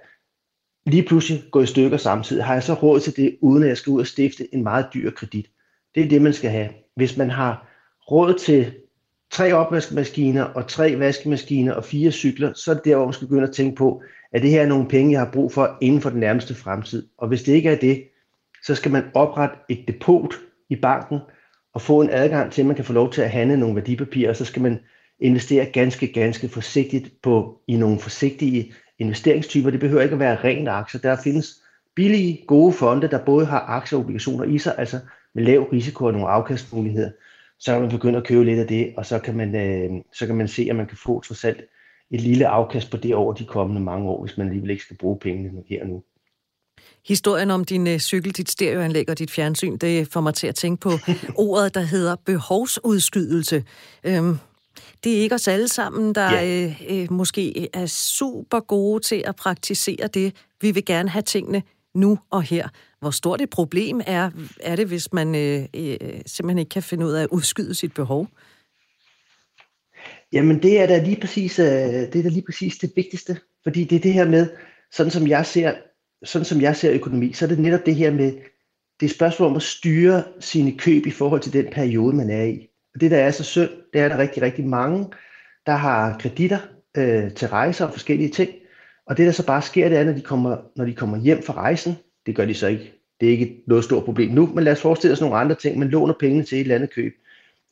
[0.87, 3.77] lige pludselig går i stykker samtidig, har jeg så råd til det, uden at jeg
[3.77, 5.47] skal ud og stifte en meget dyr kredit.
[5.95, 6.69] Det er det, man skal have.
[6.97, 7.69] Hvis man har
[8.11, 8.73] råd til
[9.31, 13.29] tre opvaskemaskiner og tre vaskemaskiner og fire cykler, så er det der, hvor man skal
[13.29, 16.01] begynde at tænke på, at det her er nogle penge, jeg har brug for inden
[16.01, 17.09] for den nærmeste fremtid.
[17.19, 18.05] Og hvis det ikke er det,
[18.63, 20.35] så skal man oprette et depot
[20.77, 21.19] i banken
[21.75, 24.31] og få en adgang til, at man kan få lov til at handle nogle værdipapirer,
[24.31, 24.79] og så skal man
[25.21, 29.71] investere ganske, ganske forsigtigt på, i nogle forsigtige investeringstyper.
[29.71, 31.01] Det behøver ikke at være rent aktier.
[31.01, 31.47] Der findes
[31.97, 34.99] billige, gode fonde, der både har aktier og obligationer i sig, altså
[35.35, 37.11] med lav risiko og nogle afkastmuligheder.
[37.59, 40.27] Så kan man begynde at købe lidt af det, og så kan man, øh, så
[40.27, 41.61] kan man se, at man kan få trods alt
[42.11, 44.97] et lille afkast på det over de kommende mange år, hvis man alligevel ikke skal
[44.97, 46.03] bruge pengene her og nu.
[47.07, 50.55] Historien om din øh, cykel, dit stereoanlæg og dit fjernsyn, det får mig til at
[50.55, 50.91] tænke på
[51.35, 53.65] ordet, der hedder behovsudskydelse.
[54.05, 54.39] Øhm,
[55.05, 56.65] det er ikke os alle sammen, der ja.
[56.65, 60.35] øh, øh, måske er super gode til at praktisere det.
[60.61, 61.63] Vi vil gerne have tingene
[61.95, 62.69] nu og her.
[63.01, 64.31] Hvor stort et problem er,
[64.61, 67.95] er det, hvis man øh, øh, simpelthen ikke kan finde ud af at udskyde sit
[67.95, 68.29] behov?
[70.33, 73.41] Jamen, det er da lige præcis, øh, det, er da lige præcis det vigtigste.
[73.63, 74.49] Fordi det er det her med,
[74.93, 75.75] sådan som jeg ser
[76.25, 78.33] sådan som jeg ser økonomi, så er det netop det her med,
[79.01, 82.31] det er et spørgsmål om at styre sine køb i forhold til den periode, man
[82.31, 82.69] er i.
[82.95, 85.07] Og det, der er så synd, det er, at der er rigtig, rigtig mange,
[85.67, 86.59] der har kreditter
[86.97, 88.51] øh, til rejser og forskellige ting.
[89.07, 91.43] Og det, der så bare sker, det er, når de, kommer, når de kommer hjem
[91.43, 91.97] fra rejsen,
[92.27, 92.93] det gør de så ikke.
[93.21, 95.79] Det er ikke noget stort problem nu, men lad os forestille os nogle andre ting.
[95.79, 97.13] Man låner pengene til et eller andet køb.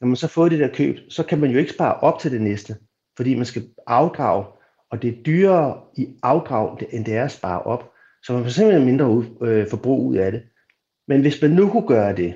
[0.00, 2.32] Når man så får det der køb, så kan man jo ikke spare op til
[2.32, 2.76] det næste,
[3.16, 4.44] fordi man skal afdrage,
[4.90, 7.92] og det er dyrere i afdrag, end det er at spare op.
[8.22, 10.42] Så man får simpelthen mindre ud, øh, forbrug ud af det.
[11.08, 12.34] Men hvis man nu kunne gøre det,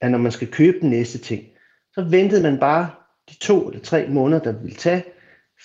[0.00, 1.44] at når man skal købe den næste ting,
[1.94, 2.90] så ventede man bare
[3.30, 5.04] de to eller tre måneder, der ville tage,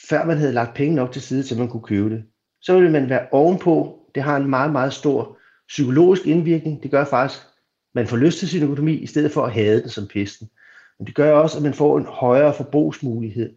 [0.09, 2.23] før man havde lagt penge nok til side, til man kunne købe det.
[2.61, 3.99] Så ville man være ovenpå.
[4.15, 5.37] Det har en meget, meget stor
[5.67, 6.83] psykologisk indvirkning.
[6.83, 7.47] Det gør faktisk, at
[7.95, 10.49] man får lyst til sin økonomi, i stedet for at have den som pesten.
[10.99, 13.55] Men det gør også, at man får en højere forbrugsmulighed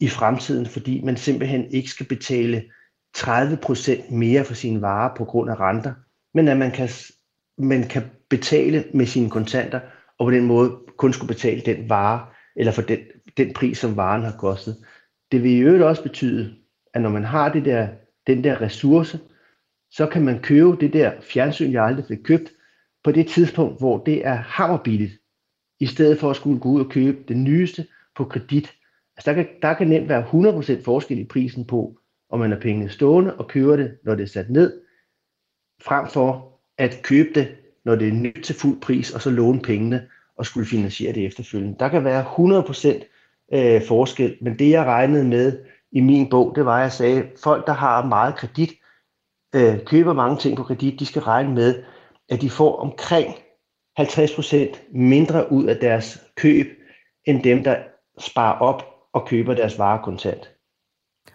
[0.00, 2.64] i fremtiden, fordi man simpelthen ikke skal betale
[3.16, 5.92] 30% mere for sine varer på grund af renter,
[6.34, 6.88] men at man kan,
[7.58, 9.80] man kan betale med sine kontanter,
[10.18, 12.98] og på den måde kun skulle betale den vare, eller for den,
[13.36, 14.76] den pris, som varen har kostet.
[15.32, 16.54] Det vil i øvrigt også betyde,
[16.94, 17.88] at når man har det der,
[18.26, 19.20] den der ressource,
[19.90, 22.52] så kan man købe det der fjernsyn, jeg aldrig fik købt,
[23.04, 25.12] på det tidspunkt, hvor det er hammerbilligt,
[25.80, 27.86] i stedet for at skulle gå ud og købe det nyeste
[28.16, 28.72] på kredit.
[29.16, 30.24] Altså der kan, der kan nemt være
[30.78, 31.98] 100% forskel i prisen på,
[32.32, 34.80] om man har pengene stående og køber det, når det er sat ned,
[35.82, 39.60] frem for at købe det, når det er nyt til fuld pris, og så låne
[39.60, 41.76] pengene og skulle finansiere det efterfølgende.
[41.78, 45.58] Der kan være 100% øh, forskel, men det jeg regnede med
[45.92, 48.72] i min bog, det var, at jeg sagde, at folk, der har meget kredit,
[49.54, 51.82] øh, køber mange ting på kredit, de skal regne med,
[52.28, 53.34] at de får omkring
[54.00, 56.66] 50% mindre ud af deres køb,
[57.24, 57.76] end dem, der
[58.18, 60.51] sparer op og køber deres varer kontant.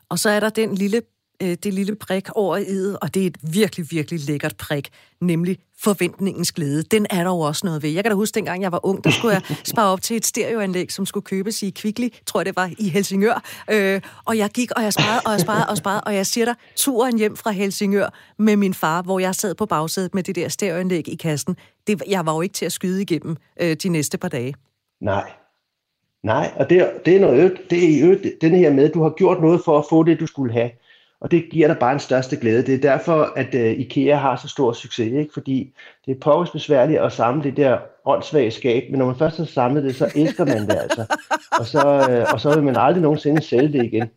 [0.09, 1.01] Og så er der den lille,
[1.41, 4.89] øh, det lille prik over i og det er et virkelig, virkelig lækkert prik,
[5.21, 6.83] nemlig forventningens glæde.
[6.83, 7.89] Den er der jo også noget ved.
[7.89, 10.25] Jeg kan da huske, dengang jeg var ung, der skulle jeg spare op til et
[10.25, 13.43] stereoanlæg, som skulle købes i Kvickly, tror jeg det var, i Helsingør.
[13.71, 16.45] Øh, og jeg gik, og jeg sparede, og jeg sparede, og sparede, og jeg siger
[16.45, 20.35] dig, turen hjem fra Helsingør med min far, hvor jeg sad på bagsædet med det
[20.35, 21.55] der stereoanlæg i kassen.
[21.87, 24.53] Det, jeg var jo ikke til at skyde igennem øh, de næste par dage.
[25.01, 25.31] Nej,
[26.27, 29.03] Nej, og det, det er noget det er i øvrigt den her med, at du
[29.03, 30.69] har gjort noget for at få det, du skulle have.
[31.21, 32.65] Og det giver dig bare en største glæde.
[32.65, 35.33] Det er derfor, at uh, IKEA har så stor succes, ikke?
[35.33, 35.73] fordi
[36.05, 39.45] det er påvis besværligt at samle det der åndssvage skab, men når man først har
[39.45, 41.05] samlet det, så elsker man det altså.
[41.59, 44.09] Og så, uh, og så vil man aldrig nogensinde sælge det igen.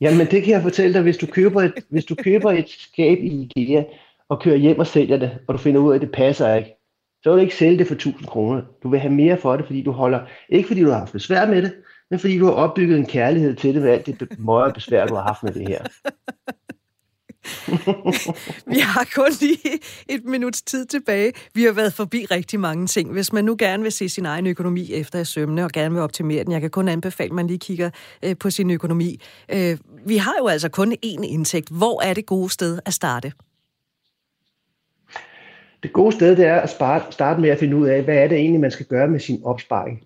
[0.00, 3.18] Jamen det kan jeg fortælle dig, hvis du køber et, hvis du køber et skab
[3.18, 3.82] i IKEA,
[4.28, 6.76] og kører hjem og sælger det, og du finder ud af, at det passer ikke,
[7.24, 8.62] så vil du ikke sælge det for 1000 kroner.
[8.82, 11.46] Du vil have mere for det, fordi du holder, ikke fordi du har haft besvær
[11.46, 11.72] med det,
[12.10, 15.14] men fordi du har opbygget en kærlighed til det med alt det møje besvær, du
[15.14, 15.82] har haft med det her.
[18.74, 21.32] vi har kun lige et minuts tid tilbage.
[21.54, 23.12] Vi har været forbi rigtig mange ting.
[23.12, 26.02] Hvis man nu gerne vil se sin egen økonomi efter i sømne og gerne vil
[26.02, 27.90] optimere den, jeg kan kun anbefale, at man lige kigger
[28.22, 29.20] øh, på sin økonomi.
[29.48, 31.68] Øh, vi har jo altså kun én indtægt.
[31.68, 33.32] Hvor er det gode sted at starte?
[35.84, 36.70] Det gode sted det er at
[37.10, 39.40] starte med at finde ud af, hvad er det egentlig, man skal gøre med sin
[39.44, 40.04] opsparing.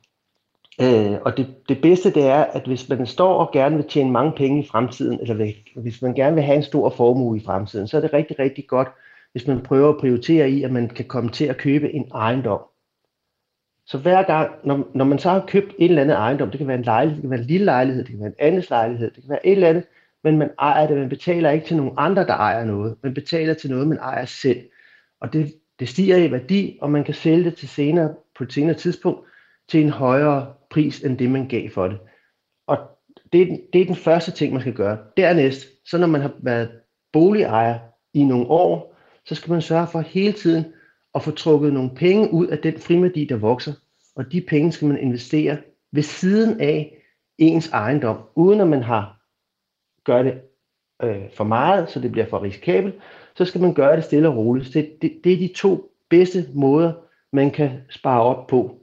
[0.81, 4.11] Øh, og det, det bedste det er, at hvis man står og gerne vil tjene
[4.11, 7.89] mange penge i fremtiden, eller hvis man gerne vil have en stor formue i fremtiden,
[7.89, 8.89] så er det rigtig, rigtig godt,
[9.33, 12.61] hvis man prøver at prioritere i, at man kan komme til at købe en ejendom.
[13.87, 16.69] Så hver gang, når, når man så har købt en eller anden ejendom, det kan
[16.69, 19.11] være en lejlighed, det kan være en lille lejlighed, det kan være en anden lejlighed,
[19.11, 19.85] det kan være et eller andet,
[20.25, 23.55] men man ejer det, man betaler ikke til nogen andre, der ejer noget, man betaler
[23.55, 24.61] til noget, man ejer selv.
[25.21, 28.53] Og det, det stiger i værdi, og man kan sælge det til senere, på et
[28.53, 29.29] senere tidspunkt
[29.69, 31.99] til en højere pris, end det man gav for det.
[32.67, 32.79] Og
[33.33, 34.99] det er, det er den første ting, man skal gøre.
[35.17, 36.71] Dernæst, så når man har været
[37.13, 37.79] boligejer
[38.15, 40.65] i nogle år, så skal man sørge for hele tiden
[41.15, 43.73] at få trukket nogle penge ud af den frimærdi, der vokser.
[44.17, 45.59] Og de penge skal man investere
[45.93, 46.95] ved siden af
[47.39, 49.19] ens ejendom, uden at man har
[50.05, 50.41] gør det
[51.03, 52.95] øh, for meget, så det bliver for risikabelt,
[53.39, 54.75] så skal man gøre det stille og roligt.
[54.75, 56.93] Det, det, det er de to bedste måder,
[57.33, 58.79] man kan spare op på.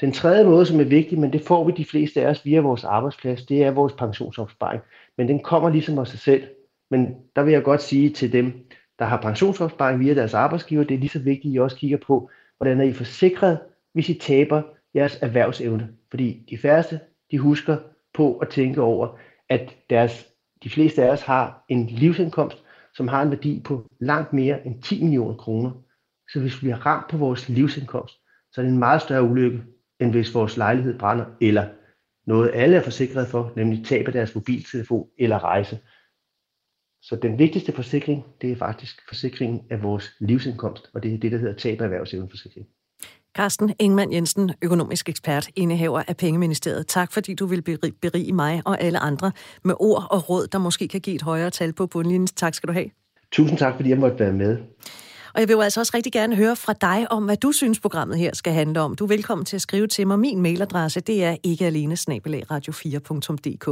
[0.00, 2.60] Den tredje måde, som er vigtig, men det får vi de fleste af os via
[2.60, 4.82] vores arbejdsplads, det er vores pensionsopsparing.
[5.18, 6.44] Men den kommer ligesom af sig selv.
[6.90, 8.52] Men der vil jeg godt sige til dem,
[8.98, 11.98] der har pensionsopsparing via deres arbejdsgiver, det er lige så vigtigt, at I også kigger
[12.06, 13.58] på, hvordan er I forsikret,
[13.92, 14.62] hvis I taber
[14.94, 15.88] jeres erhvervsevne.
[16.10, 17.76] Fordi de færreste, de husker
[18.14, 19.18] på at tænke over,
[19.48, 20.28] at deres,
[20.62, 22.63] de fleste af os har en livsindkomst,
[22.96, 25.70] som har en værdi på langt mere end 10 millioner kroner.
[26.32, 28.14] Så hvis vi bliver ramt på vores livsindkomst,
[28.52, 29.62] så er det en meget større ulykke,
[30.00, 31.68] end hvis vores lejlighed brænder, eller
[32.26, 35.78] noget alle er forsikret for, nemlig tab af deres mobiltelefon eller rejse.
[37.02, 41.32] Så den vigtigste forsikring, det er faktisk forsikringen af vores livsindkomst, og det er det,
[41.32, 42.66] der hedder tab af erhvervsevneforsikring.
[43.36, 46.86] Carsten Engman Jensen, økonomisk ekspert, indehaver af Pengeministeriet.
[46.86, 47.62] Tak fordi du vil
[48.02, 49.32] berige mig og alle andre
[49.64, 52.26] med ord og råd, der måske kan give et højere tal på bundlinjen.
[52.26, 52.90] Tak skal du have.
[53.32, 54.56] Tusind tak, fordi jeg måtte være med.
[55.34, 57.80] Og jeg vil jo altså også rigtig gerne høre fra dig om, hvad du synes,
[57.80, 58.96] programmet her skal handle om.
[58.96, 60.18] Du er velkommen til at skrive til mig.
[60.18, 63.66] Min mailadresse, det er ikke alene radio4.dk.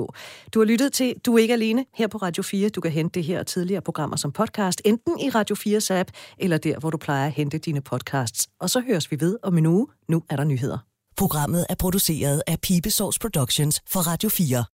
[0.54, 2.68] Du har lyttet til Du er ikke alene her på Radio 4.
[2.68, 6.10] Du kan hente det her og tidligere programmer som podcast, enten i Radio 4's app,
[6.38, 8.48] eller der, hvor du plejer at hente dine podcasts.
[8.60, 9.86] Og så høres vi ved om en uge.
[10.08, 10.78] Nu er der nyheder.
[11.16, 14.64] Programmet er produceret af Pibesource Productions for Radio 4.